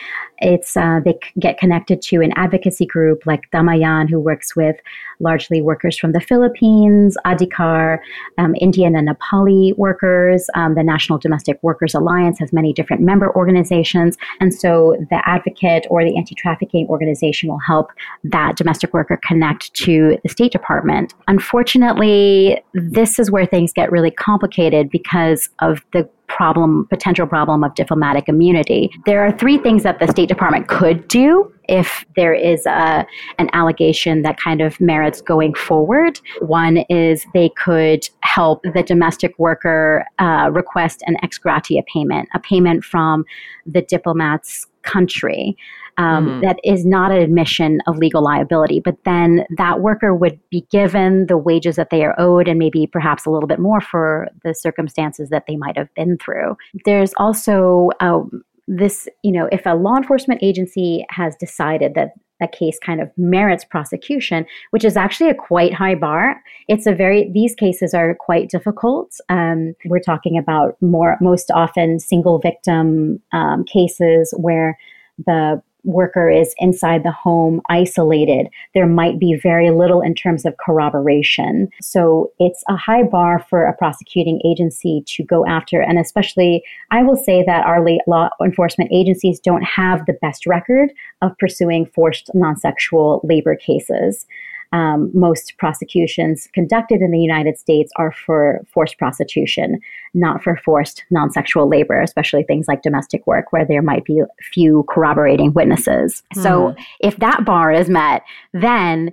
it's 0.41 0.77
uh, 0.77 1.01
they 1.05 1.19
get 1.39 1.59
connected 1.59 2.03
to 2.03 2.21
an 2.21 2.33
advocacy 2.37 2.87
group 2.87 3.27
like 3.27 3.51
Damayan, 3.51 4.09
who 4.09 4.21
works 4.21 4.55
with 4.55 4.77
largely 5.21 5.61
workers 5.61 5.99
from 5.99 6.13
the 6.13 6.21
Philippines, 6.21 7.17
Adhikaar, 7.27 7.99
um, 8.39 8.55
Indian 8.61 8.95
and 8.95 9.09
Nepali 9.09 9.77
workers. 9.77 10.49
Um, 10.55 10.75
the 10.75 10.83
National 10.83 11.19
Domestic 11.19 11.59
Workers 11.63 11.95
Alliance 11.95 12.39
has 12.39 12.53
many 12.53 12.73
different 12.73 13.03
member 13.03 13.35
organizations, 13.35 14.17
and 14.41 14.55
so 14.55 14.97
the 15.11 15.21
advocate 15.29 15.87
or 15.91 16.05
the 16.05 16.17
anti-trafficking 16.17 16.87
organization 16.89 17.49
will 17.49 17.59
help 17.59 17.91
that 18.25 18.57
domestic 18.57 18.93
worker 18.93 19.19
connect 19.23 19.75
to 19.75 20.19
the 20.23 20.29
State 20.29 20.53
Department. 20.53 21.15
Unfortunately, 21.27 22.63
this 22.75 23.19
is 23.19 23.31
where 23.31 23.47
things 23.47 23.73
get 23.73 23.91
really 23.91 24.11
complicated 24.11 24.91
because 24.91 25.49
of 25.61 25.85
the 25.93 26.09
problem, 26.29 26.87
potential 26.89 27.27
problem 27.27 27.65
of 27.65 27.75
diplomatic 27.75 28.29
immunity. 28.29 28.91
There 29.07 29.25
are 29.25 29.33
three 29.33 29.59
things 29.59 29.83
that 29.83 29.99
the 29.99 30.07
State 30.09 30.29
Department 30.29 30.69
could 30.69 31.09
do 31.09 31.53
if 31.69 32.05
there 32.17 32.33
is 32.33 32.65
a, 32.67 33.07
an 33.39 33.51
allegation 33.53 34.23
that 34.23 34.39
kind 34.39 34.63
of 34.63 34.81
merits 34.81 35.21
going 35.21 35.55
forward. 35.55 36.21
One 36.41 36.79
is 36.89 37.27
they 37.35 37.51
could 37.51 38.09
help 38.21 38.63
the 38.63 38.83
domestic 38.83 39.39
worker 39.39 40.07
uh, 40.19 40.51
request 40.53 41.03
an 41.07 41.17
ex 41.23 41.39
gratia 41.39 41.83
payment, 41.93 42.29
a 42.35 42.39
payment 42.39 42.85
from 42.85 43.25
the 43.67 43.83
diplomat's 43.83 44.67
country 44.83 45.57
um, 45.99 46.27
mm-hmm. 46.27 46.41
that 46.41 46.59
is 46.65 46.87
not 46.87 47.11
an 47.11 47.19
admission 47.19 47.81
of 47.87 47.99
legal 47.99 48.23
liability. 48.23 48.81
But 48.81 48.97
then 49.05 49.45
that 49.57 49.81
worker 49.81 50.15
would 50.15 50.41
be 50.51 50.67
given 50.71 51.27
the 51.27 51.37
wages 51.37 51.77
that 51.77 51.91
they 51.91 52.05
are 52.05 52.19
owed 52.19 52.49
and 52.49 52.59
maybe 52.59 52.87
perhaps 52.87 53.27
a 53.27 53.31
little 53.31 53.49
bit 53.49 53.59
more 53.59 53.81
for 53.81 54.29
the 54.45 54.55
circumstances 54.55 55.29
that 55.29 55.45
they 55.47 55.57
might 55.57 55.77
have 55.77 55.93
been 55.95 56.17
through. 56.19 56.57
There's 56.85 57.13
also 57.19 57.91
um, 58.01 58.43
this, 58.67 59.09
you 59.23 59.33
know, 59.33 59.49
if 59.53 59.67
a 59.67 59.75
law 59.75 59.97
enforcement 59.97 60.43
agency 60.43 61.05
has 61.11 61.37
decided 61.37 61.95
that 61.95 62.13
a 62.41 62.47
case 62.47 62.79
kind 62.79 63.01
of 63.01 63.11
merits 63.17 63.65
prosecution, 63.65 64.47
which 64.71 64.85
is 64.85 64.97
actually 64.97 65.29
a 65.29 65.35
quite 65.35 65.75
high 65.75 65.97
bar. 65.97 66.41
It's 66.69 66.87
a 66.87 66.95
very, 66.95 67.31
these 67.33 67.55
cases 67.57 67.95
are 67.95 68.15
quite 68.15 68.49
difficult. 68.49 69.17
Um, 69.29 69.75
we're 69.87 69.99
talking 69.99 70.39
about 70.39 70.77
more, 70.81 71.19
most 71.21 71.51
often 71.51 71.99
single 71.99 72.39
victim 72.39 73.21
um, 73.33 73.65
cases 73.65 74.33
where 74.37 74.79
the 75.27 75.61
worker 75.85 76.31
is 76.31 76.55
inside 76.59 77.03
the 77.03 77.13
home 77.13 77.61
isolated, 77.69 78.49
there 78.75 78.87
might 78.87 79.19
be 79.19 79.35
very 79.35 79.71
little 79.71 80.01
in 80.01 80.15
terms 80.15 80.45
of 80.45 80.57
corroboration. 80.59 81.69
So 81.81 82.31
it's 82.39 82.63
a 82.69 82.77
high 82.77 83.03
bar 83.03 83.45
for 83.49 83.65
a 83.65 83.77
prosecuting 83.77 84.41
agency 84.45 85.03
to 85.07 85.25
go 85.25 85.47
after. 85.47 85.81
And 85.81 85.99
especially, 85.99 86.63
I 86.91 87.03
will 87.03 87.17
say 87.17 87.45
that 87.45 87.67
our 87.67 87.85
law 88.07 88.29
enforcement 88.45 88.91
agencies 88.93 89.41
don't 89.41 89.63
have 89.63 90.07
the 90.07 90.19
best 90.21 90.47
record 90.47 90.91
of 91.23 91.37
pursuing 91.39 91.87
forced 91.87 92.31
non 92.35 92.57
sexual 92.57 93.21
labor 93.25 93.57
cases 93.57 94.27
um, 94.73 95.11
most 95.15 95.55
prosecutions 95.59 96.49
conducted 96.53 97.01
in 97.01 97.11
the 97.11 97.19
United 97.19 97.57
States 97.57 97.91
are 97.97 98.13
for 98.13 98.61
forced 98.73 98.99
prostitution, 98.99 99.81
not 100.13 100.43
for 100.43 100.57
forced 100.65 101.05
non 101.11 101.31
sexual 101.31 101.69
labor, 101.69 102.01
especially 102.01 102.43
things 102.43 102.67
like 102.69 102.83
domestic 102.83 103.27
work, 103.27 103.47
where 103.51 103.65
there 103.65 103.83
might 103.83 104.05
be 104.05 104.21
few 104.53 104.85
corroborating 104.89 105.53
witnesses. 105.55 106.23
Mm. 106.37 106.43
So 106.43 106.75
if 107.01 107.17
that 107.17 107.45
bar 107.45 107.73
is 107.73 107.89
met, 107.89 108.23
then 108.53 109.11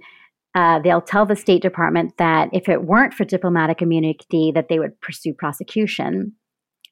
uh, 0.55 0.79
they'll 0.79 1.01
tell 1.01 1.25
the 1.25 1.35
State 1.35 1.61
Department 1.61 2.17
that 2.17 2.49
if 2.51 2.67
it 2.67 2.83
weren't 2.83 3.13
for 3.13 3.23
diplomatic 3.25 3.81
immunity, 3.81 4.51
that 4.53 4.67
they 4.69 4.79
would 4.79 4.99
pursue 5.01 5.33
prosecution. 5.33 6.33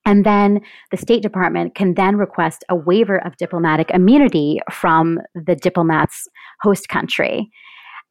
And 0.05 0.25
then 0.25 0.59
the 0.91 0.97
State 0.97 1.23
Department 1.23 1.75
can 1.75 1.93
then 1.93 2.17
request 2.17 2.63
a 2.69 2.75
waiver 2.75 3.25
of 3.25 3.37
diplomatic 3.37 3.89
immunity 3.91 4.59
from 4.71 5.19
the 5.33 5.55
diplomat's 5.55 6.27
host 6.61 6.89
country. 6.89 7.49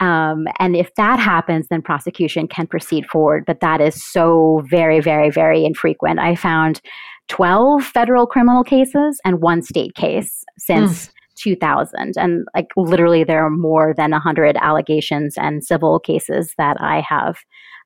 Um, 0.03 0.47
and 0.59 0.75
if 0.75 0.93
that 0.97 1.21
happens, 1.21 1.69
then 1.69 1.81
prosecution 1.81 2.49
can 2.49 2.67
proceed 2.67 3.07
forward. 3.07 3.45
But 3.47 3.61
that 3.61 3.81
is 3.81 4.03
so 4.03 4.63
very, 4.69 4.99
very, 4.99 5.31
very 5.31 5.65
infrequent. 5.65 6.19
I 6.19 6.35
found 6.35 6.81
12 7.29 7.85
federal 7.85 8.27
criminal 8.27 8.65
cases 8.65 9.21
and 9.25 9.41
one 9.41 9.63
state 9.63 9.95
case 9.95 10.45
since. 10.59 11.07
Mm. 11.07 11.13
2000 11.35 12.13
and 12.19 12.47
like 12.55 12.69
literally 12.77 13.25
there 13.25 13.43
are 13.43 13.49
more 13.51 13.95
than 13.97 14.11
100 14.11 14.55
allegations 14.61 15.35
and 15.39 15.65
civil 15.65 15.99
cases 15.99 16.53
that 16.59 16.77
i 16.79 17.01
have 17.01 17.39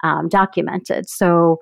um, 0.02 0.29
documented 0.29 1.09
so 1.09 1.57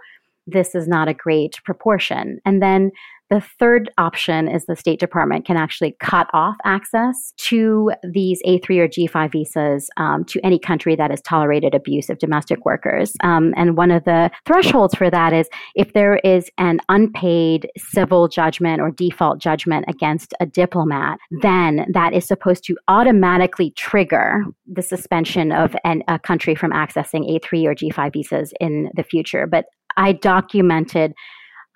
this 0.47 0.75
is 0.75 0.89
not 0.89 1.09
a 1.09 1.15
great 1.15 1.61
proportion 1.63 2.39
and 2.47 2.63
then 2.63 2.91
the 3.35 3.41
third 3.59 3.91
option 3.99 4.47
is 4.47 4.67
the 4.67 4.77
State 4.77 5.01
Department 5.01 5.45
can 5.45 5.57
actually 5.57 5.97
cut 5.99 6.29
off 6.33 6.55
access 6.65 7.33
to 7.37 7.91
these 8.05 8.41
A3 8.47 8.79
or 8.79 8.87
G5 8.87 9.33
visas 9.33 9.91
um, 9.97 10.25
to 10.27 10.39
any 10.47 10.57
country 10.57 10.95
that 10.95 11.11
has 11.11 11.21
tolerated 11.23 11.75
abuse 11.75 12.09
of 12.09 12.21
domestic 12.21 12.65
workers. 12.65 13.13
Um, 13.25 13.53
and 13.57 13.77
one 13.77 13.91
of 13.91 14.05
the 14.05 14.31
thresholds 14.47 14.95
for 14.95 15.11
that 15.11 15.33
is 15.33 15.49
if 15.75 15.95
there 15.95 16.19
is 16.19 16.49
an 16.59 16.79
unpaid 16.89 17.69
civil 17.77 18.29
judgment 18.29 18.81
or 18.81 18.93
default 18.93 19.41
judgment 19.41 19.87
against 19.89 20.33
a 20.39 20.47
diplomat, 20.47 21.19
then 21.43 21.87
that 21.93 22.13
is 22.13 22.25
supposed 22.25 22.63
to 22.67 22.77
automatically 22.87 23.73
trigger 23.73 24.45
the 24.65 24.83
suspension 24.83 25.51
of 25.51 25.75
an, 25.83 26.05
a 26.07 26.21
country 26.21 26.55
from 26.55 26.71
accessing 26.71 27.29
A3 27.29 27.65
or 27.65 27.75
G5 27.75 28.13
visas 28.13 28.53
in 28.61 28.91
the 28.95 29.03
future. 29.03 29.49
But 29.49 29.65
I 29.97 30.13
documented 30.13 31.15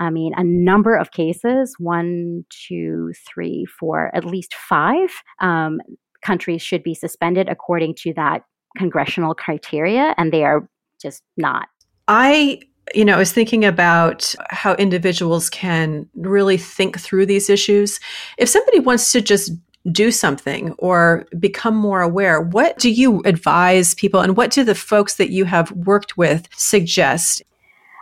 I 0.01 0.11
mean, 0.11 0.33
a 0.37 0.45
number 0.45 0.97
of 0.97 1.11
cases 1.11 1.75
one, 1.79 2.45
two, 2.51 3.13
three, 3.27 3.67
four, 3.67 4.15
at 4.15 4.25
least 4.25 4.55
five 4.55 5.11
um, 5.41 5.81
countries 6.23 6.63
should 6.63 6.83
be 6.83 6.95
suspended 6.95 7.49
according 7.49 7.95
to 8.03 8.13
that 8.15 8.43
congressional 8.77 9.35
criteria, 9.35 10.15
and 10.17 10.33
they 10.33 10.45
are 10.45 10.69
just 11.01 11.23
not. 11.37 11.69
I 12.07 12.61
you 12.95 13.05
know, 13.05 13.17
I 13.17 13.19
was 13.19 13.33
thinking 13.33 13.67
about 13.67 14.35
how 14.49 14.75
individuals 14.75 15.51
can 15.51 16.09
really 16.15 16.57
think 16.57 16.99
through 16.99 17.27
these 17.27 17.51
issues. 17.51 18.01
If 18.39 18.49
somebody 18.49 18.79
wants 18.79 19.13
to 19.13 19.21
just 19.21 19.53
do 19.93 20.11
something 20.11 20.73
or 20.79 21.27
become 21.39 21.77
more 21.77 22.01
aware, 22.01 22.41
what 22.41 22.79
do 22.79 22.91
you 22.91 23.21
advise 23.25 23.95
people 23.95 24.21
and 24.21 24.37
what 24.37 24.51
do 24.51 24.65
the 24.65 24.75
folks 24.75 25.17
that 25.17 25.31
you 25.31 25.45
have 25.45 25.71
worked 25.73 26.17
with 26.17 26.49
suggest? 26.57 27.43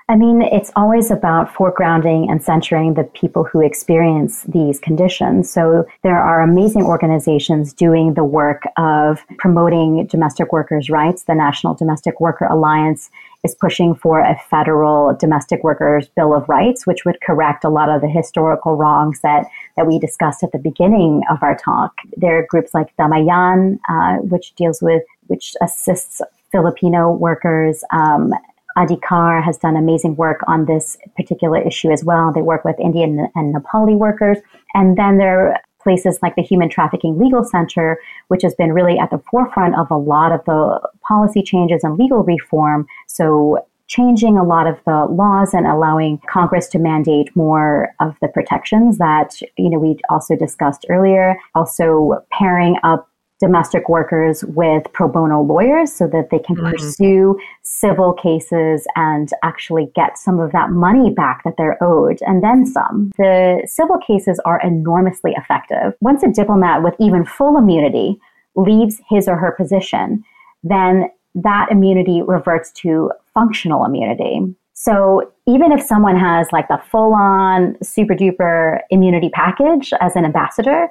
I 0.09 0.15
mean, 0.15 0.41
it's 0.41 0.71
always 0.77 1.11
about 1.11 1.53
foregrounding 1.53 2.31
and 2.31 2.41
centering 2.41 2.95
the 2.95 3.03
people 3.03 3.43
who 3.43 3.61
experience 3.61 4.45
these 4.45 4.79
conditions. 4.79 5.51
So 5.51 5.85
there 6.05 6.17
are 6.17 6.43
amazing 6.43 6.85
organizations 6.85 7.73
doing 7.73 8.15
the 8.15 8.23
work 8.23 8.63
of 8.77 9.25
promoting 9.39 10.07
domestic 10.07 10.53
workers' 10.53 10.89
rights. 10.89 11.25
The 11.25 11.35
National 11.35 11.75
Domestic 11.75 12.21
Worker 12.21 12.45
Alliance 12.45 13.11
is 13.43 13.57
pushing 13.57 13.97
for 13.97 14.21
a 14.21 14.41
federal 14.49 15.13
domestic 15.17 15.65
workers 15.65 16.07
bill 16.15 16.35
of 16.35 16.49
rights, 16.49 16.87
which 16.87 17.05
would 17.05 17.21
correct 17.21 17.65
a 17.65 17.69
lot 17.69 17.89
of 17.89 18.01
the 18.01 18.09
historical 18.09 18.77
wrongs 18.77 19.21
that, 19.23 19.47
that 19.77 19.89
we 19.89 19.99
discussed 19.99 20.45
at 20.45 20.53
the 20.53 20.59
beginning 20.59 21.23
of 21.29 21.43
our 21.43 21.57
talk. 21.57 21.93
There 22.17 22.39
are 22.39 22.47
groups 22.49 22.75
like 22.75 22.97
Damayan, 22.97 23.81
uh, 23.89 24.19
which 24.19 24.55
deals 24.55 24.81
with, 24.81 25.03
which 25.27 25.57
assists 25.61 26.23
Filipino 26.53 27.11
workers 27.11 27.83
um, 27.91 28.33
Adhikaar 28.77 29.43
has 29.43 29.57
done 29.59 29.77
amazing 29.77 30.17
work 30.17 30.41
on 30.47 30.67
this 30.67 30.97
particular 31.17 31.61
issue 31.61 31.91
as 31.91 32.05
well. 32.05 32.33
They 32.33 32.43
work 32.43 32.65
with 32.65 32.79
Indian 32.79 33.29
and 33.35 33.55
Nepali 33.55 33.97
workers. 33.97 34.39
And 34.75 34.97
then 34.97 35.19
there 35.19 35.49
are 35.49 35.61
places 35.83 36.19
like 36.21 36.35
the 36.35 36.43
Human 36.43 36.69
Trafficking 36.69 37.17
Legal 37.19 37.45
Center, 37.45 37.99
which 38.29 38.43
has 38.43 38.55
been 38.55 38.73
really 38.73 38.99
at 38.99 39.11
the 39.11 39.23
forefront 39.31 39.79
of 39.79 39.91
a 39.91 39.97
lot 39.97 40.33
of 40.33 40.45
the 40.45 40.81
policy 41.07 41.43
changes 41.43 41.85
and 41.85 41.97
legal 41.97 42.25
reform. 42.25 42.87
So 43.07 43.65
changing 43.87 44.37
a 44.37 44.43
lot 44.43 44.67
of 44.67 44.77
the 44.85 45.07
laws 45.09 45.55
and 45.55 45.65
allowing 45.65 46.21
Congress 46.29 46.67
to 46.69 46.79
mandate 46.79 47.35
more 47.37 47.95
of 48.01 48.17
the 48.21 48.27
protections 48.27 48.99
that, 48.99 49.41
you 49.57 49.71
know, 49.71 49.79
we 49.79 49.97
also 50.11 50.35
discussed 50.35 50.85
earlier. 50.89 51.37
Also 51.55 52.25
pairing 52.33 52.77
up 52.83 53.09
domestic 53.39 53.89
workers 53.89 54.45
with 54.45 54.85
pro 54.93 55.09
bono 55.09 55.43
lawyers 55.43 55.93
so 55.93 56.07
that 56.07 56.31
they 56.31 56.39
can 56.39 56.57
mm-hmm. 56.57 56.71
pursue 56.71 57.39
civil 57.63 58.15
cases 58.15 58.87
and 58.97 59.31
actually 59.43 59.91
get 59.95 60.17
some 60.17 60.41
of 60.41 60.53
that 60.53 60.71
money 60.71 61.11
back 61.11 61.43
that 61.45 61.55
they're 61.59 61.83
owed 61.83 62.19
and 62.23 62.43
then 62.43 62.65
some. 62.65 63.13
The 63.19 63.63
civil 63.67 63.99
cases 63.99 64.41
are 64.45 64.61
enormously 64.63 65.33
effective. 65.37 65.95
Once 66.01 66.23
a 66.23 66.29
diplomat 66.29 66.83
with 66.83 66.95
even 66.99 67.25
full 67.25 67.59
immunity 67.59 68.19
leaves 68.55 69.01
his 69.09 69.29
or 69.29 69.37
her 69.37 69.53
position, 69.53 70.25
then 70.63 71.11
that 71.35 71.69
immunity 71.71 72.23
reverts 72.23 72.73
to 72.73 73.13
functional 73.35 73.85
immunity. 73.85 74.41
So 74.73 75.33
even 75.47 75.73
if 75.73 75.83
someone 75.83 76.17
has 76.19 76.49
like 76.53 76.69
the 76.69 76.81
full 76.91 77.15
on 77.15 77.77
super 77.83 78.15
duper 78.15 78.81
immunity 78.91 79.29
package 79.29 79.93
as 80.01 80.17
an 80.17 80.25
ambassador, 80.25 80.89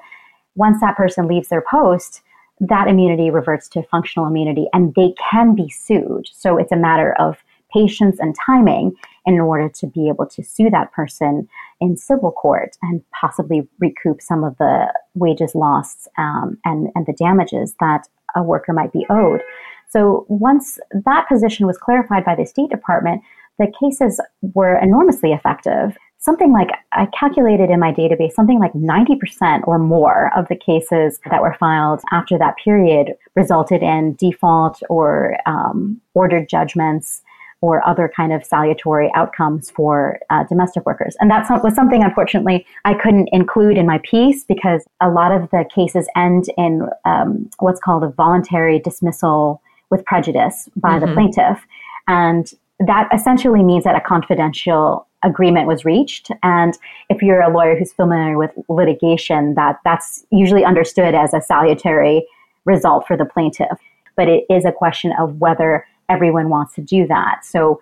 once 0.55 0.79
that 0.81 0.95
person 0.95 1.27
leaves 1.27 1.49
their 1.49 1.63
post, 1.69 2.21
that 2.59 2.87
immunity 2.87 3.29
reverts 3.29 3.67
to 3.69 3.83
functional 3.83 4.27
immunity 4.27 4.67
and 4.73 4.93
they 4.95 5.13
can 5.31 5.55
be 5.55 5.69
sued. 5.69 6.27
So 6.31 6.57
it's 6.57 6.71
a 6.71 6.77
matter 6.77 7.13
of 7.19 7.37
patience 7.73 8.17
and 8.19 8.35
timing 8.45 8.95
in 9.25 9.39
order 9.39 9.67
to 9.67 9.87
be 9.87 10.07
able 10.07 10.25
to 10.27 10.43
sue 10.43 10.69
that 10.69 10.91
person 10.93 11.47
in 11.81 11.97
civil 11.97 12.31
court 12.31 12.77
and 12.81 13.01
possibly 13.19 13.67
recoup 13.79 14.21
some 14.21 14.43
of 14.43 14.57
the 14.57 14.93
wages 15.15 15.55
lost 15.55 16.07
um, 16.17 16.57
and, 16.63 16.89
and 16.95 17.05
the 17.05 17.13
damages 17.13 17.75
that 17.79 18.07
a 18.35 18.43
worker 18.43 18.71
might 18.71 18.93
be 18.93 19.05
owed. 19.09 19.41
So 19.89 20.25
once 20.29 20.79
that 21.05 21.27
position 21.27 21.67
was 21.67 21.77
clarified 21.77 22.25
by 22.25 22.35
the 22.35 22.45
State 22.45 22.69
Department, 22.69 23.21
the 23.59 23.71
cases 23.79 24.19
were 24.53 24.77
enormously 24.77 25.31
effective 25.31 25.97
something 26.25 26.51
like 26.51 26.69
I 26.91 27.05
calculated 27.17 27.69
in 27.69 27.79
my 27.79 27.93
database, 27.93 28.33
something 28.33 28.59
like 28.59 28.73
90% 28.73 29.67
or 29.67 29.77
more 29.77 30.31
of 30.35 30.47
the 30.47 30.55
cases 30.55 31.19
that 31.29 31.39
were 31.39 31.55
filed 31.59 32.01
after 32.11 32.35
that 32.39 32.55
period 32.57 33.13
resulted 33.35 33.83
in 33.83 34.15
default 34.15 34.81
or 34.89 35.37
um, 35.45 36.01
ordered 36.15 36.49
judgments 36.49 37.21
or 37.61 37.87
other 37.87 38.11
kind 38.13 38.33
of 38.33 38.43
salutary 38.43 39.11
outcomes 39.15 39.69
for 39.69 40.19
uh, 40.31 40.43
domestic 40.45 40.83
workers. 40.85 41.15
And 41.19 41.29
that 41.29 41.47
was 41.63 41.75
something, 41.75 42.03
unfortunately, 42.03 42.65
I 42.85 42.95
couldn't 42.95 43.29
include 43.31 43.77
in 43.77 43.85
my 43.85 43.99
piece 43.99 44.43
because 44.43 44.83
a 45.01 45.09
lot 45.09 45.31
of 45.31 45.49
the 45.51 45.63
cases 45.73 46.07
end 46.15 46.45
in 46.57 46.89
um, 47.05 47.49
what's 47.59 47.79
called 47.79 48.03
a 48.03 48.09
voluntary 48.09 48.79
dismissal 48.79 49.61
with 49.91 50.03
prejudice 50.05 50.69
by 50.75 50.97
mm-hmm. 50.97 51.05
the 51.05 51.13
plaintiff. 51.13 51.65
And 52.07 52.51
that 52.79 53.09
essentially 53.13 53.63
means 53.63 53.83
that 53.83 53.95
a 53.95 54.01
confidential 54.01 55.07
agreement 55.25 55.67
was 55.67 55.83
reached. 55.83 56.29
And 56.43 56.77
if 57.09 57.21
you're 57.21 57.41
a 57.41 57.51
lawyer 57.51 57.77
who's 57.77 57.91
familiar 57.91 58.37
with 58.37 58.51
litigation, 58.69 59.55
that 59.55 59.79
that's 59.83 60.25
usually 60.31 60.63
understood 60.63 61.15
as 61.15 61.33
a 61.33 61.41
salutary 61.41 62.25
result 62.63 63.05
for 63.07 63.17
the 63.17 63.25
plaintiff. 63.25 63.77
But 64.15 64.29
it 64.29 64.45
is 64.49 64.63
a 64.63 64.71
question 64.71 65.11
of 65.19 65.39
whether 65.39 65.85
everyone 66.07 66.49
wants 66.49 66.75
to 66.75 66.81
do 66.81 67.05
that. 67.07 67.43
So, 67.43 67.79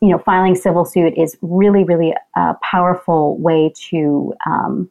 you 0.00 0.08
know, 0.08 0.18
filing 0.18 0.56
civil 0.56 0.84
suit 0.84 1.12
is 1.16 1.36
really, 1.42 1.84
really 1.84 2.14
a 2.36 2.54
powerful 2.62 3.36
way 3.38 3.72
to 3.90 4.34
um, 4.46 4.90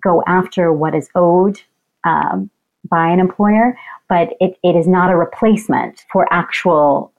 go 0.00 0.22
after 0.26 0.72
what 0.72 0.94
is 0.94 1.08
owed 1.14 1.60
um, 2.04 2.50
by 2.88 3.08
an 3.08 3.20
employer, 3.20 3.76
but 4.08 4.30
it, 4.40 4.58
it 4.62 4.74
is 4.74 4.88
not 4.88 5.10
a 5.10 5.16
replacement 5.16 6.04
for 6.10 6.26
actual 6.32 7.11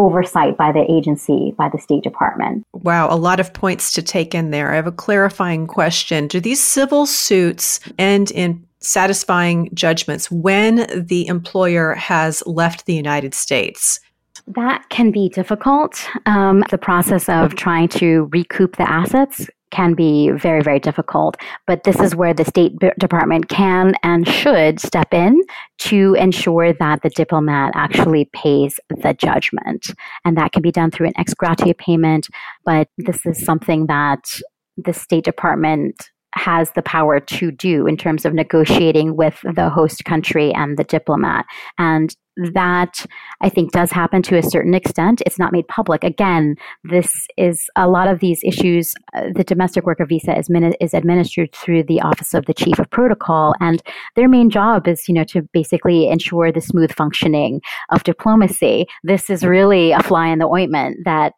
oversight 0.00 0.56
by 0.56 0.72
the 0.72 0.90
agency, 0.90 1.54
by 1.56 1.68
the 1.68 1.78
State 1.78 2.02
Department. 2.02 2.66
Wow, 2.72 3.08
a 3.10 3.16
lot 3.16 3.38
of 3.38 3.52
points 3.52 3.92
to 3.92 4.02
take 4.02 4.34
in 4.34 4.50
there. 4.50 4.72
I 4.72 4.76
have 4.76 4.86
a 4.86 4.92
clarifying 4.92 5.66
question. 5.66 6.26
Do 6.26 6.40
these 6.40 6.62
civil 6.62 7.06
suits 7.06 7.80
end 7.98 8.30
in 8.30 8.66
satisfying 8.80 9.68
judgments 9.74 10.30
when 10.30 10.86
the 10.96 11.26
employer 11.26 11.94
has 11.94 12.42
left 12.46 12.86
the 12.86 12.94
United 12.94 13.34
States? 13.34 14.00
That 14.46 14.88
can 14.88 15.10
be 15.10 15.28
difficult. 15.28 16.02
Um, 16.26 16.64
the 16.70 16.78
process 16.78 17.28
of 17.28 17.54
trying 17.54 17.88
to 17.88 18.28
recoup 18.32 18.76
the 18.76 18.90
assets 18.90 19.48
can 19.70 19.94
be 19.94 20.30
very, 20.30 20.62
very 20.62 20.80
difficult. 20.80 21.36
But 21.66 21.84
this 21.84 22.00
is 22.00 22.14
where 22.14 22.34
the 22.34 22.44
State 22.44 22.72
Department 22.98 23.48
can 23.48 23.94
and 24.02 24.26
should 24.26 24.80
step 24.80 25.12
in 25.12 25.40
to 25.78 26.14
ensure 26.14 26.72
that 26.72 27.02
the 27.02 27.10
diplomat 27.10 27.72
actually 27.74 28.28
pays 28.32 28.78
the 28.88 29.14
judgment. 29.14 29.86
And 30.24 30.36
that 30.36 30.52
can 30.52 30.62
be 30.62 30.72
done 30.72 30.90
through 30.90 31.08
an 31.08 31.14
ex 31.16 31.34
gratia 31.34 31.74
payment. 31.74 32.28
But 32.64 32.88
this 32.98 33.24
is 33.26 33.44
something 33.44 33.86
that 33.86 34.40
the 34.76 34.92
State 34.92 35.24
Department 35.24 36.10
has 36.34 36.72
the 36.72 36.82
power 36.82 37.20
to 37.20 37.50
do 37.50 37.86
in 37.86 37.96
terms 37.96 38.24
of 38.24 38.34
negotiating 38.34 39.16
with 39.16 39.40
the 39.54 39.68
host 39.68 40.04
country 40.04 40.52
and 40.52 40.78
the 40.78 40.84
diplomat. 40.84 41.44
And 41.78 42.14
that 42.54 43.04
I 43.40 43.48
think 43.48 43.72
does 43.72 43.90
happen 43.90 44.22
to 44.22 44.38
a 44.38 44.42
certain 44.42 44.74
extent. 44.74 45.22
It's 45.26 45.38
not 45.38 45.52
made 45.52 45.68
public. 45.68 46.04
Again, 46.04 46.56
this 46.84 47.12
is 47.36 47.68
a 47.76 47.88
lot 47.88 48.08
of 48.08 48.20
these 48.20 48.40
issues. 48.44 48.94
Uh, 49.14 49.28
the 49.34 49.44
domestic 49.44 49.84
worker 49.84 50.06
visa 50.06 50.38
is, 50.38 50.48
is 50.80 50.94
administered 50.94 51.52
through 51.54 51.82
the 51.84 52.00
Office 52.00 52.32
of 52.32 52.46
the 52.46 52.54
Chief 52.54 52.78
of 52.78 52.90
Protocol, 52.90 53.54
and 53.60 53.82
their 54.16 54.28
main 54.28 54.48
job 54.48 54.88
is, 54.88 55.08
you 55.08 55.14
know, 55.14 55.24
to 55.24 55.42
basically 55.52 56.08
ensure 56.08 56.50
the 56.50 56.60
smooth 56.60 56.92
functioning 56.92 57.60
of 57.90 58.04
diplomacy. 58.04 58.86
This 59.02 59.28
is 59.28 59.44
really 59.44 59.92
a 59.92 60.02
fly 60.02 60.28
in 60.28 60.38
the 60.38 60.46
ointment 60.46 60.98
that 61.04 61.34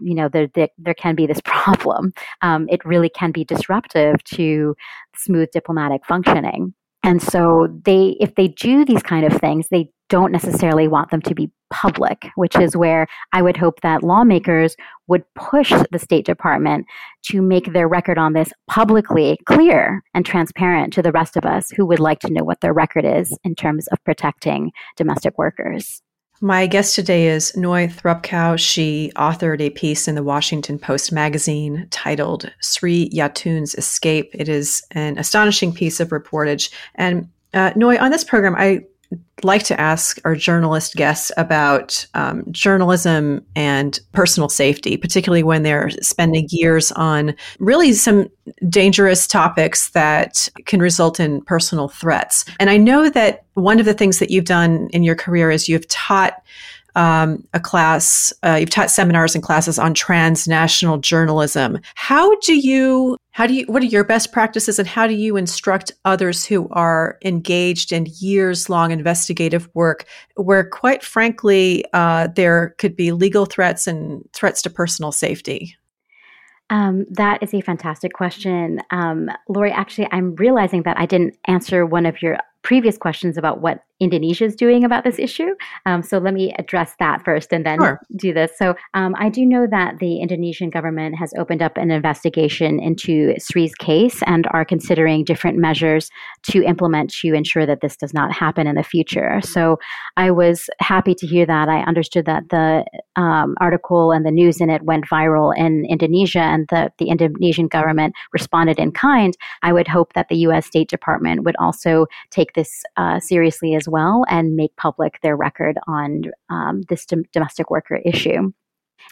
you 0.00 0.14
know 0.14 0.28
there, 0.28 0.48
there, 0.54 0.68
there 0.78 0.94
can 0.94 1.14
be 1.14 1.26
this 1.26 1.40
problem. 1.44 2.12
Um, 2.42 2.66
it 2.70 2.84
really 2.84 3.08
can 3.08 3.32
be 3.32 3.44
disruptive 3.44 4.22
to 4.24 4.74
smooth 5.16 5.50
diplomatic 5.52 6.04
functioning. 6.06 6.74
And 7.02 7.22
so 7.22 7.68
they 7.84 8.16
if 8.20 8.34
they 8.34 8.48
do 8.48 8.84
these 8.84 9.02
kind 9.02 9.24
of 9.24 9.38
things 9.40 9.68
they 9.70 9.90
don't 10.10 10.32
necessarily 10.32 10.88
want 10.88 11.10
them 11.10 11.22
to 11.22 11.34
be 11.34 11.50
public 11.70 12.28
which 12.34 12.56
is 12.56 12.76
where 12.76 13.06
i 13.32 13.40
would 13.40 13.56
hope 13.56 13.80
that 13.80 14.02
lawmakers 14.02 14.74
would 15.06 15.22
push 15.36 15.72
the 15.92 15.98
state 16.00 16.26
department 16.26 16.84
to 17.22 17.40
make 17.40 17.72
their 17.72 17.86
record 17.86 18.18
on 18.18 18.32
this 18.32 18.52
publicly 18.68 19.38
clear 19.46 20.02
and 20.12 20.26
transparent 20.26 20.92
to 20.92 21.00
the 21.00 21.12
rest 21.12 21.36
of 21.36 21.44
us 21.44 21.70
who 21.70 21.86
would 21.86 22.00
like 22.00 22.18
to 22.18 22.32
know 22.32 22.42
what 22.42 22.60
their 22.60 22.72
record 22.72 23.04
is 23.04 23.38
in 23.44 23.54
terms 23.54 23.86
of 23.92 24.04
protecting 24.04 24.72
domestic 24.96 25.38
workers 25.38 26.02
my 26.40 26.66
guest 26.66 26.94
today 26.94 27.28
is 27.28 27.54
Noy 27.54 27.86
Thrupkaew. 27.86 28.58
She 28.58 29.12
authored 29.14 29.60
a 29.60 29.70
piece 29.70 30.08
in 30.08 30.14
the 30.14 30.22
Washington 30.22 30.78
Post 30.78 31.12
magazine 31.12 31.86
titled 31.90 32.50
Sri 32.60 33.10
Yatun's 33.10 33.74
Escape. 33.74 34.30
It 34.32 34.48
is 34.48 34.82
an 34.92 35.18
astonishing 35.18 35.72
piece 35.72 36.00
of 36.00 36.08
reportage. 36.08 36.72
And 36.94 37.28
uh, 37.52 37.72
Noy, 37.76 37.98
on 37.98 38.10
this 38.10 38.24
program, 38.24 38.54
I 38.56 38.86
like 39.42 39.62
to 39.64 39.80
ask 39.80 40.18
our 40.24 40.34
journalist 40.36 40.94
guests 40.94 41.32
about 41.36 42.06
um, 42.14 42.44
journalism 42.50 43.44
and 43.56 43.98
personal 44.12 44.48
safety, 44.48 44.96
particularly 44.96 45.42
when 45.42 45.62
they're 45.62 45.90
spending 46.02 46.46
years 46.50 46.92
on 46.92 47.34
really 47.58 47.92
some 47.92 48.28
dangerous 48.68 49.26
topics 49.26 49.90
that 49.90 50.48
can 50.66 50.80
result 50.80 51.18
in 51.18 51.40
personal 51.42 51.88
threats. 51.88 52.44
And 52.58 52.70
I 52.70 52.76
know 52.76 53.08
that 53.08 53.44
one 53.54 53.80
of 53.80 53.86
the 53.86 53.94
things 53.94 54.18
that 54.18 54.30
you've 54.30 54.44
done 54.44 54.88
in 54.92 55.02
your 55.02 55.16
career 55.16 55.50
is 55.50 55.68
you've 55.68 55.88
taught 55.88 56.42
um, 56.96 57.46
a 57.54 57.60
class, 57.60 58.32
uh, 58.44 58.56
you've 58.60 58.70
taught 58.70 58.90
seminars 58.90 59.34
and 59.34 59.42
classes 59.42 59.78
on 59.78 59.94
transnational 59.94 60.98
journalism. 60.98 61.78
How 61.94 62.34
do 62.40 62.54
you, 62.54 63.16
how 63.30 63.46
do 63.46 63.54
you, 63.54 63.64
what 63.66 63.82
are 63.82 63.86
your 63.86 64.04
best 64.04 64.32
practices 64.32 64.78
and 64.78 64.88
how 64.88 65.06
do 65.06 65.14
you 65.14 65.36
instruct 65.36 65.92
others 66.04 66.44
who 66.44 66.68
are 66.70 67.18
engaged 67.24 67.92
in 67.92 68.06
years 68.18 68.68
long 68.68 68.90
investigative 68.90 69.68
work 69.74 70.04
where, 70.36 70.64
quite 70.64 71.02
frankly, 71.02 71.84
uh, 71.92 72.28
there 72.34 72.74
could 72.78 72.96
be 72.96 73.12
legal 73.12 73.46
threats 73.46 73.86
and 73.86 74.28
threats 74.32 74.62
to 74.62 74.70
personal 74.70 75.12
safety? 75.12 75.76
Um, 76.70 77.04
that 77.10 77.42
is 77.42 77.52
a 77.52 77.60
fantastic 77.60 78.12
question. 78.12 78.80
Um, 78.90 79.28
Lori, 79.48 79.72
actually, 79.72 80.08
I'm 80.12 80.36
realizing 80.36 80.84
that 80.84 80.98
I 80.98 81.04
didn't 81.04 81.36
answer 81.46 81.84
one 81.84 82.06
of 82.06 82.22
your 82.22 82.38
previous 82.62 82.96
questions 82.96 83.36
about 83.36 83.60
what 83.60 83.82
Indonesia 84.00 84.44
is 84.44 84.56
doing 84.56 84.84
about 84.84 85.04
this 85.04 85.18
issue. 85.18 85.54
Um, 85.86 86.02
so 86.02 86.18
let 86.18 86.34
me 86.34 86.54
address 86.58 86.94
that 86.98 87.24
first 87.24 87.52
and 87.52 87.64
then 87.64 87.78
sure. 87.78 88.00
do 88.16 88.32
this. 88.32 88.50
So 88.56 88.74
um, 88.94 89.14
I 89.18 89.28
do 89.28 89.44
know 89.44 89.66
that 89.70 89.98
the 89.98 90.20
Indonesian 90.20 90.70
government 90.70 91.16
has 91.16 91.32
opened 91.36 91.62
up 91.62 91.76
an 91.76 91.90
investigation 91.90 92.80
into 92.80 93.34
Sri's 93.38 93.74
case 93.74 94.22
and 94.26 94.46
are 94.52 94.64
considering 94.64 95.24
different 95.24 95.58
measures 95.58 96.10
to 96.44 96.62
implement 96.64 97.10
to 97.20 97.34
ensure 97.34 97.66
that 97.66 97.82
this 97.82 97.96
does 97.96 98.14
not 98.14 98.32
happen 98.32 98.66
in 98.66 98.76
the 98.76 98.82
future. 98.82 99.40
So 99.42 99.78
I 100.16 100.30
was 100.30 100.70
happy 100.78 101.14
to 101.14 101.26
hear 101.26 101.44
that. 101.46 101.68
I 101.68 101.80
understood 101.82 102.24
that 102.24 102.48
the 102.48 102.84
um, 103.16 103.54
article 103.60 104.12
and 104.12 104.24
the 104.24 104.30
news 104.30 104.60
in 104.60 104.70
it 104.70 104.82
went 104.82 105.08
viral 105.08 105.54
in 105.56 105.84
Indonesia 105.84 106.40
and 106.40 106.66
the, 106.68 106.90
the 106.98 107.08
Indonesian 107.08 107.68
government 107.68 108.14
responded 108.32 108.78
in 108.78 108.92
kind. 108.92 109.36
I 109.62 109.72
would 109.72 109.88
hope 109.88 110.14
that 110.14 110.28
the 110.28 110.36
U.S. 110.38 110.66
State 110.66 110.88
Department 110.88 111.44
would 111.44 111.56
also 111.56 112.06
take 112.30 112.54
this 112.54 112.82
uh, 112.96 113.20
seriously 113.20 113.74
as 113.74 113.88
well 113.90 114.24
and 114.28 114.56
make 114.56 114.74
public 114.76 115.18
their 115.22 115.36
record 115.36 115.78
on 115.86 116.22
um, 116.48 116.82
this 116.88 117.04
dom- 117.04 117.24
domestic 117.32 117.70
worker 117.70 118.00
issue. 118.04 118.52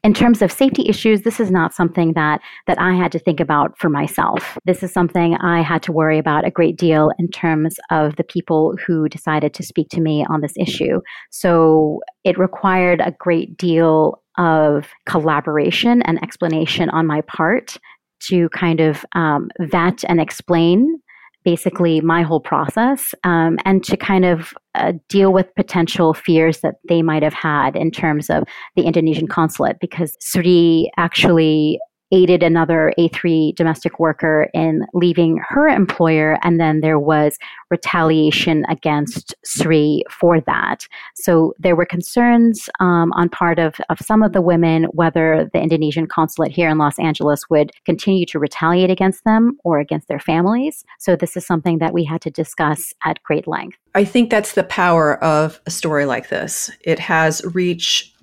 In 0.05 0.15
terms 0.15 0.43
of 0.43 0.53
safety 0.53 0.85
issues, 0.89 1.23
this 1.23 1.41
is 1.41 1.51
not 1.51 1.75
something 1.75 2.13
that, 2.13 2.41
that 2.67 2.81
I 2.81 2.95
had 2.95 3.11
to 3.13 3.19
think 3.19 3.41
about 3.41 3.77
for 3.79 3.89
myself. 3.89 4.57
This 4.65 4.83
is 4.83 4.93
something 4.93 5.35
I 5.37 5.61
had 5.61 5.83
to 5.85 5.93
worry 5.93 6.19
about 6.19 6.47
a 6.47 6.51
great 6.51 6.77
deal 6.77 7.11
in 7.19 7.29
terms 7.29 7.77
of 7.91 8.17
the 8.17 8.25
people 8.25 8.77
who 8.87 9.09
decided 9.09 9.55
to 9.55 9.63
speak 9.63 9.89
to 9.91 10.01
me 10.01 10.25
on 10.29 10.41
this 10.41 10.53
issue. 10.57 11.01
So 11.31 12.01
it 12.23 12.39
required 12.39 13.01
a 13.01 13.15
great 13.19 13.57
deal 13.57 14.23
of 14.37 14.89
collaboration 15.07 16.03
and 16.03 16.23
explanation 16.23 16.91
on 16.91 17.07
my 17.07 17.23
part 17.23 17.77
to 18.21 18.49
kind 18.51 18.81
of 18.81 19.05
um, 19.15 19.49
vet 19.61 20.05
and 20.09 20.21
explain 20.21 21.01
basically 21.45 22.01
my 22.01 22.23
whole 22.23 22.41
process 22.41 23.15
um, 23.25 23.59
and 23.65 23.85
to 23.85 23.97
kind 23.97 24.25
of 24.25 24.53
uh, 24.75 24.93
deal 25.09 25.33
with 25.33 25.55
potential 25.55 26.15
fears 26.15 26.61
that 26.61 26.77
they 26.89 27.03
might 27.03 27.23
have 27.23 27.33
had 27.33 27.75
in 27.77 27.91
terms 27.91 28.29
of 28.29 28.45
the 28.77 28.83
Indonesian 28.83 29.27
consulate 29.27 29.79
because 29.81 30.17
Sri 30.21 30.91
actually 30.97 31.81
aided 32.13 32.43
another 32.43 32.93
A3 32.99 33.55
domestic 33.55 33.99
worker 33.99 34.49
in 34.55 34.87
leaving 34.95 35.41
her 35.49 35.69
employer, 35.69 36.39
and 36.43 36.61
then 36.61 36.81
there 36.81 36.99
was 36.99 37.39
retaliation 37.71 38.65
against 38.69 39.35
Sri 39.45 40.03
for 40.11 40.41
that. 40.43 40.87
So 41.15 41.55
there 41.59 41.77
were 41.77 41.85
concerns 41.85 42.69
um, 42.81 43.13
on 43.13 43.29
part 43.29 43.59
of, 43.59 43.75
of 43.91 43.99
some 44.01 44.23
of 44.23 44.33
the 44.33 44.43
women 44.43 44.85
whether 44.85 45.49
the 45.53 45.61
Indonesian 45.61 46.07
consulate 46.07 46.53
here 46.53 46.69
in 46.69 46.79
Los 46.79 46.99
Angeles 46.99 47.49
would 47.51 47.73
continue 47.85 48.27
to 48.27 48.39
retaliate 48.39 48.91
against 48.91 49.25
them 49.25 49.59
or 49.65 49.79
against 49.79 50.09
their 50.09 50.21
families. 50.21 50.85
So 50.99 51.17
this 51.17 51.37
is 51.37 51.47
something 51.47 51.79
that 51.79 51.93
we 51.93 52.05
had 52.05 52.21
to 52.23 52.31
discuss 52.31 52.95
at 53.05 53.23
great 53.23 53.47
length. 53.47 53.77
I 53.95 54.05
think 54.05 54.31
that's 54.31 54.53
the 54.53 54.65
power 54.65 55.23
of 55.23 55.61
a 55.67 55.71
story 55.71 56.07
like 56.07 56.29
this. 56.29 56.71
It 56.83 56.99
has 56.99 57.43
reach 57.45 58.15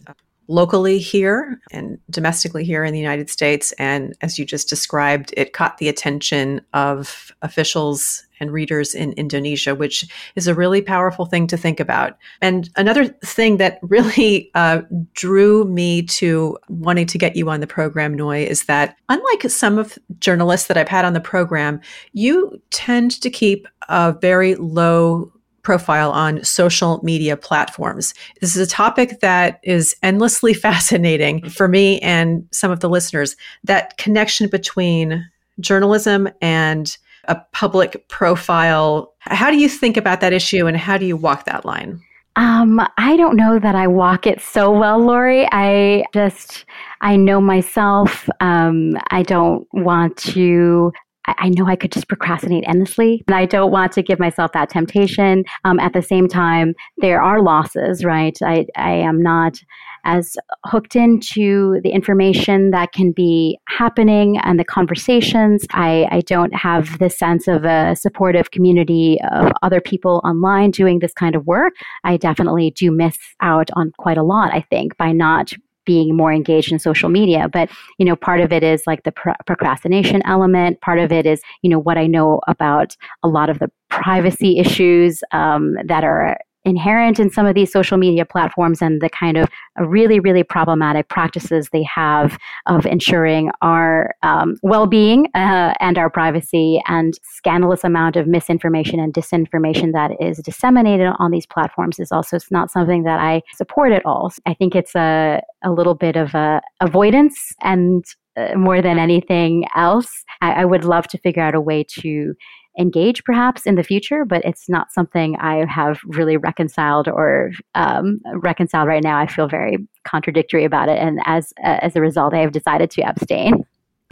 locally 0.48 1.00
here 1.00 1.60
and 1.72 2.00
domestically 2.10 2.64
here 2.64 2.84
in 2.84 2.94
the 2.94 3.00
United 3.00 3.30
States. 3.30 3.72
And 3.74 4.16
as 4.22 4.38
you 4.38 4.46
just 4.46 4.70
described, 4.70 5.34
it 5.38 5.54
caught 5.54 5.78
the 5.78 5.90
attention 5.90 6.62
of 6.74 7.32
officials 7.42 8.26
and 8.40 8.52
readers 8.52 8.94
in 8.94 9.14
Indonesia, 9.14 9.74
which 9.74 10.06
is 10.36 10.48
a 10.48 10.54
really 10.54 10.82
powerful 10.82 11.26
thing 11.26 11.48
to 11.48 11.58
think 11.58 11.80
about. 11.80 12.18
And 12.42 12.70
another 12.76 13.06
thing 13.06 13.58
that 13.58 13.80
really 13.82 14.52
uh, 14.56 14.82
drew 15.14 15.66
me 15.66 16.04
to 16.04 16.58
wanting 16.68 17.08
to 17.08 17.18
get 17.18 17.36
you 17.36 17.50
on 17.50 17.62
the 17.62 17.68
program, 17.68 18.14
Noy, 18.14 18.44
is 18.44 18.66
that 18.66 18.98
unlike 19.10 19.44
some 19.44 19.80
of 19.80 19.98
journalists 20.20 20.68
that 20.68 20.78
I've 20.78 20.90
had 20.90 21.06
on 21.06 21.14
the 21.14 21.22
program, 21.22 21.80
you 22.12 22.62
tend 22.72 23.22
to 23.22 23.30
keep 23.30 23.68
a 23.88 24.14
very 24.20 24.56
low 24.56 25.32
profile 25.66 26.12
on 26.12 26.42
social 26.44 27.02
media 27.04 27.36
platforms. 27.36 28.14
This 28.40 28.56
is 28.56 28.66
a 28.66 28.72
topic 28.72 29.20
that 29.20 29.60
is 29.64 29.96
endlessly 30.02 30.54
fascinating 30.68 31.50
for 31.50 31.68
me 31.68 32.00
and 32.00 32.48
some 32.52 32.72
of 32.72 32.80
the 32.80 32.90
listeners. 32.90 33.36
That 33.66 33.98
connection 33.98 34.48
between 34.48 35.30
journalism 35.60 36.30
and 36.42 36.98
a 37.28 37.36
public 37.52 38.08
profile. 38.08 39.14
How 39.20 39.50
do 39.50 39.58
you 39.58 39.68
think 39.68 39.98
about 39.98 40.22
that 40.22 40.32
issue 40.32 40.68
and 40.68 40.78
how 40.78 40.98
do 40.98 41.06
you 41.06 41.18
walk 41.18 41.46
that 41.46 41.66
line? 41.66 42.02
Um, 42.38 42.86
I 42.98 43.16
don't 43.16 43.38
know 43.38 43.60
that 43.60 43.76
I 43.76 43.88
walk 43.88 44.28
it 44.28 44.42
so 44.42 44.70
well, 44.70 45.00
Lori. 45.00 45.48
I 45.52 46.04
just, 46.14 46.66
I 47.00 47.16
know 47.16 47.40
myself. 47.40 48.30
Um, 48.42 48.98
I 49.10 49.24
don't 49.24 49.66
want 49.72 50.18
to 50.18 50.92
I 51.28 51.50
know 51.50 51.68
I 51.68 51.76
could 51.76 51.92
just 51.92 52.08
procrastinate 52.08 52.64
endlessly, 52.68 53.24
and 53.28 53.36
I 53.36 53.46
don't 53.46 53.72
want 53.72 53.92
to 53.94 54.04
give 54.04 54.20
myself 54.20 54.52
that 54.54 54.70
temptation. 54.70 55.44
Um, 55.64 55.80
at 55.80 55.94
the 55.94 56.02
same 56.02 56.28
time, 56.28 56.74
there 56.98 57.22
are 57.22 57.42
losses, 57.42 58.04
right? 58.04 58.38
I, 58.44 58.66
I 58.76 58.92
am 58.92 59.22
not 59.22 59.60
as 60.06 60.38
hooked 60.66 60.96
into 60.96 61.82
the 61.82 61.90
information 61.90 62.70
that 62.72 62.92
can 62.92 63.12
be 63.12 63.58
happening 63.68 64.38
and 64.38 64.60
the 64.60 64.64
conversations. 64.64 65.66
I, 65.72 66.08
I 66.12 66.22
don't 66.22 66.56
have 66.56 67.00
the 67.00 67.10
sense 67.10 67.48
of 67.48 67.66
a 67.66 67.96
supportive 67.96 68.52
community 68.52 69.20
of 69.32 69.52
other 69.64 69.82
people 69.82 70.22
online 70.24 70.72
doing 70.72 71.00
this 71.00 71.14
kind 71.14 71.36
of 71.36 71.48
work. 71.48 71.74
I 72.04 72.18
definitely 72.18 72.72
do 72.72 72.92
miss 72.92 73.18
out 73.42 73.70
on 73.74 73.92
quite 73.98 74.18
a 74.18 74.24
lot, 74.24 74.54
I 74.54 74.62
think, 74.70 74.96
by 74.98 75.12
not 75.12 75.54
being 75.86 76.16
more 76.16 76.34
engaged 76.34 76.72
in 76.72 76.80
social 76.80 77.10
media 77.10 77.48
but 77.52 77.70
you 77.98 78.06
know 78.06 78.16
part 78.16 78.42
of 78.42 78.52
it 78.52 78.64
is 78.64 78.84
like 78.88 79.04
the 79.04 79.12
procrastination 79.46 80.22
element. 80.26 80.82
Part 80.82 81.00
of 81.00 81.12
it 81.12 81.26
is 81.26 81.42
you 81.62 81.70
know 81.70 81.80
what 81.80 81.98
i 81.98 82.08
know 82.08 82.42
about 82.48 82.96
a 83.24 83.28
lot 83.28 83.50
of 83.50 83.60
the 83.60 83.70
privacy 83.90 84.60
issues 84.60 85.24
um, 85.32 85.76
that 85.86 86.04
are 86.04 86.38
inherent 86.66 87.20
in 87.20 87.30
some 87.30 87.46
of 87.46 87.56
these 87.56 87.72
social 87.72 87.98
media 87.98 88.26
platforms 88.26 88.82
and 88.82 89.02
the 89.02 89.10
kind 89.10 89.38
of 89.38 89.48
really, 89.78 90.20
really 90.20 90.44
problematic 90.44 91.08
practices 91.08 91.70
they 91.72 91.84
have 91.84 92.38
of 92.66 92.86
ensuring 92.86 93.52
our 93.62 94.14
um, 94.24 94.56
well 94.64 94.88
being 94.88 95.28
uh, 95.36 95.74
and 95.80 95.98
our 95.98 96.10
privacy 96.10 96.82
and 96.88 97.14
scandalous 97.24 97.84
amount 97.84 98.16
of 98.16 98.28
misinformation 98.28 99.00
and 99.00 99.14
disinformation 99.14 99.94
that 99.94 100.12
is 100.20 100.40
disseminated 100.40 101.14
on 101.20 101.32
these 101.32 101.46
platforms 101.46 102.00
is 102.00 102.12
also 102.12 102.38
not 102.52 102.72
something 102.72 103.04
that 103.04 103.20
I 103.20 103.42
support 103.54 103.92
at 103.92 104.06
all. 104.06 104.34
I 104.46 104.54
think 104.54 104.76
it's 104.76 104.96
a, 104.96 105.42
a 105.64 105.72
little 105.72 105.96
bit 105.96 106.16
of 106.16 106.34
a 106.34 106.62
avoidance 106.82 107.54
and 107.62 108.04
uh, 108.38 108.56
more 108.56 108.82
than 108.82 109.00
anything 109.00 109.66
else. 109.76 110.26
I, 110.42 110.64
I 110.64 110.66
would 110.66 110.84
love 110.84 111.08
to 111.10 111.18
figure 111.20 111.42
out 111.42 111.56
a 111.56 111.62
way 111.62 111.86
to 112.02 112.34
engage 112.80 113.24
perhaps 113.24 113.66
in 113.66 113.76
the 113.76 113.84
future, 113.84 114.26
but 114.26 114.44
it's 114.46 114.70
not 114.70 114.92
something 114.92 115.36
I 115.38 115.66
have 115.66 116.00
really 116.06 116.38
reconciled 116.38 117.08
or 117.08 117.52
um, 117.74 118.20
reconciled 118.36 118.88
right 118.88 119.04
now. 119.04 119.18
I 119.18 119.28
feel 119.28 119.48
very 119.48 119.78
contradictory 120.04 120.66
about 120.66 120.90
it, 120.90 121.00
and 121.00 121.20
as 121.26 121.54
uh, 121.64 121.80
as 121.82 121.96
a 121.96 122.02
result, 122.02 122.34
I 122.34 122.40
have 122.40 122.52
decided 122.52 122.92
to 122.92 123.02
abstain. 123.02 123.66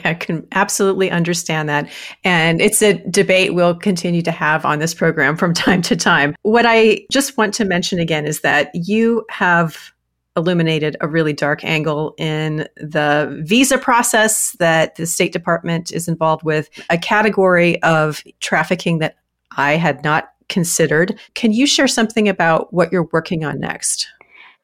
I 0.03 0.13
can 0.13 0.45
absolutely 0.51 1.11
understand 1.11 1.69
that. 1.69 1.89
And 2.23 2.59
it's 2.61 2.81
a 2.81 2.93
debate 3.09 3.53
we'll 3.53 3.75
continue 3.75 4.21
to 4.23 4.31
have 4.31 4.65
on 4.65 4.79
this 4.79 4.93
program 4.93 5.37
from 5.37 5.53
time 5.53 5.81
to 5.83 5.95
time. 5.95 6.35
What 6.41 6.65
I 6.67 7.05
just 7.11 7.37
want 7.37 7.53
to 7.55 7.65
mention 7.65 7.99
again 7.99 8.25
is 8.25 8.41
that 8.41 8.71
you 8.73 9.25
have 9.29 9.93
illuminated 10.35 10.97
a 11.01 11.07
really 11.07 11.33
dark 11.33 11.63
angle 11.63 12.15
in 12.17 12.67
the 12.77 13.41
visa 13.43 13.77
process 13.77 14.53
that 14.53 14.95
the 14.95 15.05
State 15.05 15.33
Department 15.33 15.91
is 15.91 16.07
involved 16.07 16.43
with, 16.43 16.69
a 16.89 16.97
category 16.97 17.81
of 17.83 18.23
trafficking 18.39 18.99
that 18.99 19.15
I 19.57 19.73
had 19.73 20.03
not 20.03 20.29
considered. 20.49 21.19
Can 21.35 21.53
you 21.53 21.65
share 21.67 21.87
something 21.87 22.27
about 22.27 22.73
what 22.73 22.91
you're 22.91 23.09
working 23.11 23.43
on 23.43 23.59
next? 23.59 24.07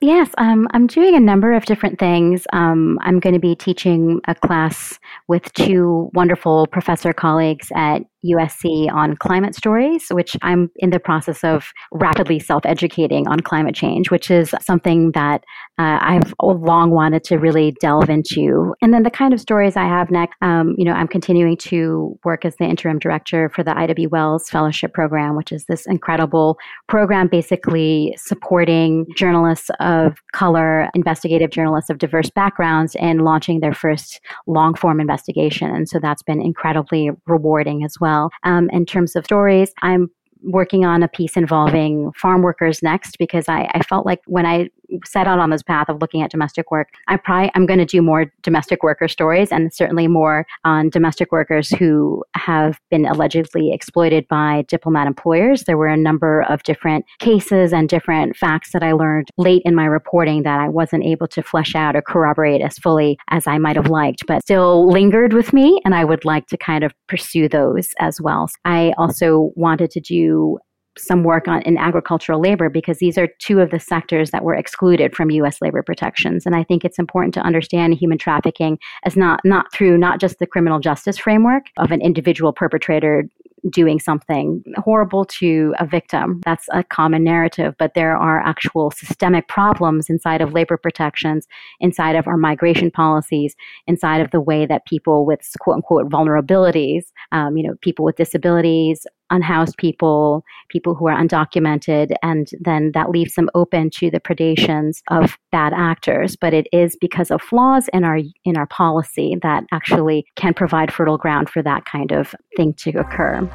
Yes, 0.02 0.30
um, 0.38 0.66
I'm 0.72 0.88
doing 0.88 1.14
a 1.16 1.20
number 1.20 1.52
of 1.52 1.66
different 1.66 2.00
things. 2.00 2.48
Um, 2.54 2.98
I'm 3.02 3.20
going 3.20 3.34
to 3.34 3.40
be 3.40 3.54
teaching 3.54 4.22
a 4.30 4.36
class 4.36 4.98
with 5.28 5.52
two 5.54 6.10
wonderful 6.14 6.68
professor 6.68 7.12
colleagues 7.12 7.68
at 7.76 8.04
USC 8.26 8.92
on 8.92 9.16
climate 9.18 9.56
stories, 9.56 10.08
which 10.10 10.36
I'm 10.42 10.70
in 10.78 10.90
the 10.90 11.00
process 11.00 11.44
of 11.44 11.72
rapidly 11.92 12.40
self 12.40 12.66
educating 12.66 13.28
on 13.28 13.40
climate 13.40 13.76
change, 13.76 14.12
which 14.12 14.30
is 14.30 14.54
something 14.62 15.12
that 15.14 15.44
uh, 15.78 16.00
I've 16.02 16.34
long 16.42 16.92
wanted 16.92 17.24
to 17.26 17.38
really 17.38 17.72
delve 17.80 18.10
into. 18.10 18.76
And 18.82 18.94
then 18.94 19.04
the 19.04 19.10
kind 19.10 19.34
of 19.34 19.40
stories 19.40 19.78
I 19.78 19.86
have 19.86 20.12
next, 20.12 20.36
um, 20.42 20.76
you 20.78 20.84
know, 20.84 20.94
I'm 20.94 21.08
continuing 21.08 21.58
to 21.58 22.18
work 22.26 22.44
as 22.44 22.56
the 22.58 22.66
interim 22.66 23.00
director 23.00 23.50
for 23.50 23.64
the 23.64 23.78
Ida 23.78 23.96
B. 23.96 24.08
Wells 24.08 24.50
Fellowship 24.50 24.94
Program, 24.94 25.36
which 25.36 25.52
is 25.52 25.66
this 25.66 25.86
incredible 25.86 26.58
program 26.88 27.28
basically 27.28 28.16
supporting 28.18 29.06
journalists 29.16 29.70
of 29.90 30.18
color, 30.34 30.90
investigative 30.94 31.52
journalists 31.52 31.90
of 31.90 31.98
diverse 31.98 32.30
backgrounds 32.30 32.96
in 33.00 33.20
launching 33.20 33.62
their 33.62 33.74
first 33.74 34.20
long 34.46 34.76
form 34.76 35.00
investigation. 35.00 35.74
And 35.74 35.88
so 35.88 36.00
that's 36.00 36.22
been 36.22 36.42
incredibly 36.42 37.12
rewarding 37.26 37.84
as 37.84 37.96
well 38.00 38.10
well. 38.10 38.32
Um, 38.44 38.70
in 38.72 38.86
terms 38.86 39.16
of 39.16 39.26
stories, 39.26 39.72
I'm 39.82 40.10
working 40.44 40.86
on 40.86 41.04
a 41.04 41.08
piece 41.08 41.36
involving 41.36 42.12
farm 42.14 42.42
workers 42.42 42.82
next 42.82 43.18
because 43.18 43.50
I, 43.50 43.70
I 43.74 43.82
felt 43.82 44.06
like 44.06 44.22
when 44.26 44.46
I 44.46 44.70
set 45.06 45.28
out 45.28 45.40
on 45.40 45.50
this 45.50 45.64
path 45.64 45.90
of 45.90 46.02
looking 46.02 46.22
at 46.22 46.32
domestic 46.32 46.72
work, 46.72 46.90
I 47.08 47.18
probably 47.18 47.52
I'm 47.56 47.66
going 47.66 47.80
to 47.80 47.86
do 47.86 48.02
more 48.02 48.32
domestic 48.42 48.84
worker 48.84 49.08
stories 49.08 49.52
and 49.52 49.74
certainly 49.74 50.08
more 50.08 50.46
on 50.66 50.90
domestic 50.90 51.32
workers 51.32 51.70
who 51.70 52.24
have 52.36 52.80
been 52.90 53.06
allegedly 53.06 53.72
exploited 53.72 54.28
by 54.28 54.66
diplomat 54.68 55.08
employers. 55.08 55.64
There 55.64 55.78
were 55.78 55.88
a 55.88 55.98
number 55.98 56.42
of 56.50 56.64
different 56.64 57.06
cases 57.20 57.74
and 57.74 57.88
different 57.88 58.36
facts 58.36 58.72
that 58.74 58.84
I 58.84 58.94
learned 58.94 59.30
late 59.38 59.62
in 59.66 59.76
my 59.76 59.86
reporting 59.86 60.44
that 60.44 60.60
I 60.60 60.70
wasn't 60.70 61.06
able 61.06 61.28
to 61.28 61.44
flesh 61.44 61.76
out 61.76 61.96
or 61.96 62.02
corroborate 62.02 62.62
as 62.62 62.78
fully 62.78 63.18
as 63.30 63.48
I 63.48 63.58
might 63.58 63.76
have 63.76 63.88
liked, 63.88 64.26
but 64.28 64.42
still 64.42 64.90
lingered 64.90 65.34
with 65.34 65.54
me, 65.54 65.80
and 65.86 65.96
I 65.96 66.06
would 66.06 66.26
like 66.26 66.48
to 66.48 66.58
kind 66.58 66.84
of 66.84 66.94
pursue 67.08 67.48
those 67.48 67.90
as 68.00 68.20
well. 68.22 68.50
I 68.66 68.94
also 68.98 69.52
wanted 69.56 69.92
to 69.92 70.00
do 70.00 70.60
some 71.00 71.24
work 71.24 71.48
on 71.48 71.62
in 71.64 71.78
agricultural 71.78 72.40
labor 72.40 72.70
because 72.70 73.00
these 73.00 73.18
are 73.18 73.28
two 73.40 73.60
of 73.60 73.72
the 73.72 73.80
sectors 73.80 74.32
that 74.32 74.44
were 74.44 74.56
excluded 74.56 75.16
from 75.16 75.32
US 75.32 75.62
labor 75.62 75.84
protections 75.84 76.46
and 76.46 76.56
I 76.56 76.64
think 76.64 76.84
it's 76.84 77.00
important 77.00 77.34
to 77.36 77.42
understand 77.42 77.94
human 77.94 78.18
trafficking 78.18 78.78
as 79.04 79.16
not 79.16 79.42
not 79.44 79.72
through 79.74 79.98
not 79.98 80.20
just 80.20 80.40
the 80.40 80.48
criminal 80.48 80.80
justice 80.80 81.18
framework 81.18 81.68
of 81.78 81.92
an 81.92 82.02
individual 82.02 82.54
perpetrator 82.54 83.26
doing 83.70 84.00
something 84.00 84.64
horrible 84.78 85.26
to 85.26 85.74
a 85.80 85.86
victim. 85.86 86.42
That's 86.46 86.68
a 86.72 86.84
common 86.84 87.24
narrative, 87.24 87.76
but 87.78 87.94
there 87.94 88.16
are 88.16 88.40
actual 88.40 88.92
systemic 88.92 89.48
problems 89.48 90.10
inside 90.10 90.42
of 90.42 90.54
labor 90.54 90.78
protections, 90.78 91.48
inside 91.80 92.16
of 92.16 92.28
our 92.28 92.38
migration 92.38 92.92
policies, 92.92 93.56
inside 93.88 94.22
of 94.22 94.32
the 94.32 94.42
way 94.42 94.66
that 94.66 94.86
people 94.86 95.26
with 95.26 95.42
quote 95.60 95.76
unquote 95.76 96.10
vulnerabilities, 96.10 97.06
um, 97.32 97.58
you 97.58 97.64
know, 97.64 97.76
people 97.82 98.06
with 98.06 98.16
disabilities, 98.16 99.06
unhoused 99.30 99.78
people, 99.78 100.44
people 100.70 100.96
who 100.96 101.08
are 101.08 101.18
undocumented, 101.18 102.14
and 102.24 102.50
then 102.60 102.92
that 102.94 103.10
leaves 103.10 103.36
them 103.36 103.50
open 103.56 103.90
to 103.92 104.10
the 104.10 104.20
predations 104.20 105.02
of 105.10 105.38
bad 105.52 105.74
actors. 105.74 106.36
But 106.36 106.54
it 106.54 106.68
is 106.72 106.98
because 107.00 107.32
of 107.32 107.42
flaws 107.42 107.90
in 107.94 108.04
our 108.04 108.20
in 108.46 108.58
our 108.58 108.68
policy 108.68 109.38
that 109.42 109.64
actually 109.72 110.26
can 110.36 110.54
provide 110.54 110.94
fertile 110.94 111.18
ground 111.18 111.50
for 111.50 111.62
that 111.64 111.86
kind 111.86 112.12
of 112.12 112.36
thing 112.56 112.74
to 112.76 112.92
occur. 112.92 113.50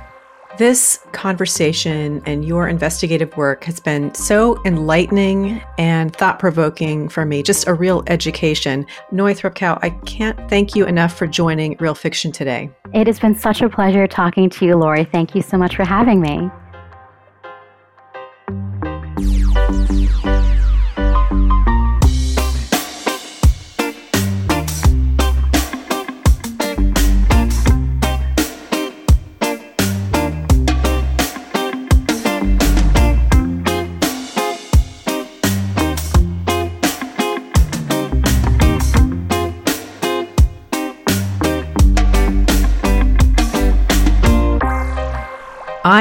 This 0.56 1.00
conversation 1.10 2.22
and 2.26 2.44
your 2.44 2.68
investigative 2.68 3.36
work 3.36 3.64
has 3.64 3.80
been 3.80 4.14
so 4.14 4.62
enlightening 4.64 5.60
and 5.78 6.14
thought 6.14 6.38
provoking 6.38 7.08
for 7.08 7.26
me, 7.26 7.42
just 7.42 7.66
a 7.66 7.74
real 7.74 8.04
education. 8.06 8.86
Noy 9.10 9.34
Thrupkaew, 9.34 9.80
I 9.82 9.90
can't 10.06 10.38
thank 10.48 10.76
you 10.76 10.86
enough 10.86 11.16
for 11.16 11.26
joining 11.26 11.76
Real 11.80 11.96
Fiction 11.96 12.30
today. 12.30 12.70
It 12.92 13.08
has 13.08 13.18
been 13.18 13.34
such 13.34 13.62
a 13.62 13.68
pleasure 13.68 14.06
talking 14.06 14.48
to 14.50 14.64
you, 14.64 14.76
Lori. 14.76 15.04
Thank 15.04 15.34
you 15.34 15.42
so 15.42 15.58
much 15.58 15.74
for 15.74 15.84
having 15.84 16.20
me. 16.20 16.48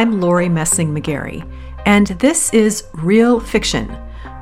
I'm 0.03 0.19
Lori 0.19 0.49
Messing 0.49 0.93
McGarry, 0.93 1.49
and 1.85 2.07
this 2.07 2.53
is 2.53 2.83
Real 2.93 3.39
Fiction, 3.39 3.89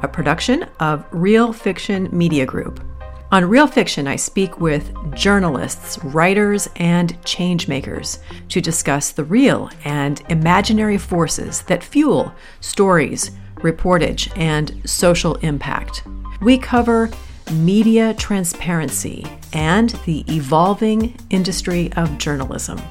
a 0.01 0.07
production 0.07 0.63
of 0.79 1.05
Real 1.11 1.53
Fiction 1.53 2.09
Media 2.11 2.47
Group. 2.47 2.83
On 3.31 3.45
Real 3.45 3.67
Fiction, 3.67 4.07
I 4.07 4.15
speak 4.15 4.59
with 4.59 4.91
journalists, 5.13 6.03
writers, 6.03 6.67
and 6.77 7.13
changemakers 7.21 8.17
to 8.49 8.59
discuss 8.59 9.11
the 9.11 9.23
real 9.23 9.69
and 9.85 10.23
imaginary 10.29 10.97
forces 10.97 11.61
that 11.67 11.83
fuel 11.83 12.33
stories, 12.61 13.29
reportage, 13.57 14.35
and 14.35 14.81
social 14.89 15.35
impact. 15.43 16.05
We 16.41 16.57
cover 16.57 17.11
media 17.51 18.15
transparency 18.15 19.27
and 19.53 19.91
the 20.07 20.25
evolving 20.27 21.15
industry 21.29 21.93
of 21.93 22.17
journalism. 22.17 22.81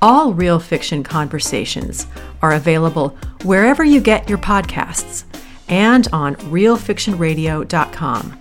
All 0.00 0.32
Real 0.32 0.60
Fiction 0.60 1.02
conversations 1.02 2.06
are 2.40 2.52
available 2.52 3.08
wherever 3.42 3.82
you 3.82 4.00
get 4.00 4.28
your 4.28 4.38
podcasts 4.38 5.24
and 5.68 6.06
on 6.12 6.36
realfictionradio.com. 6.36 8.40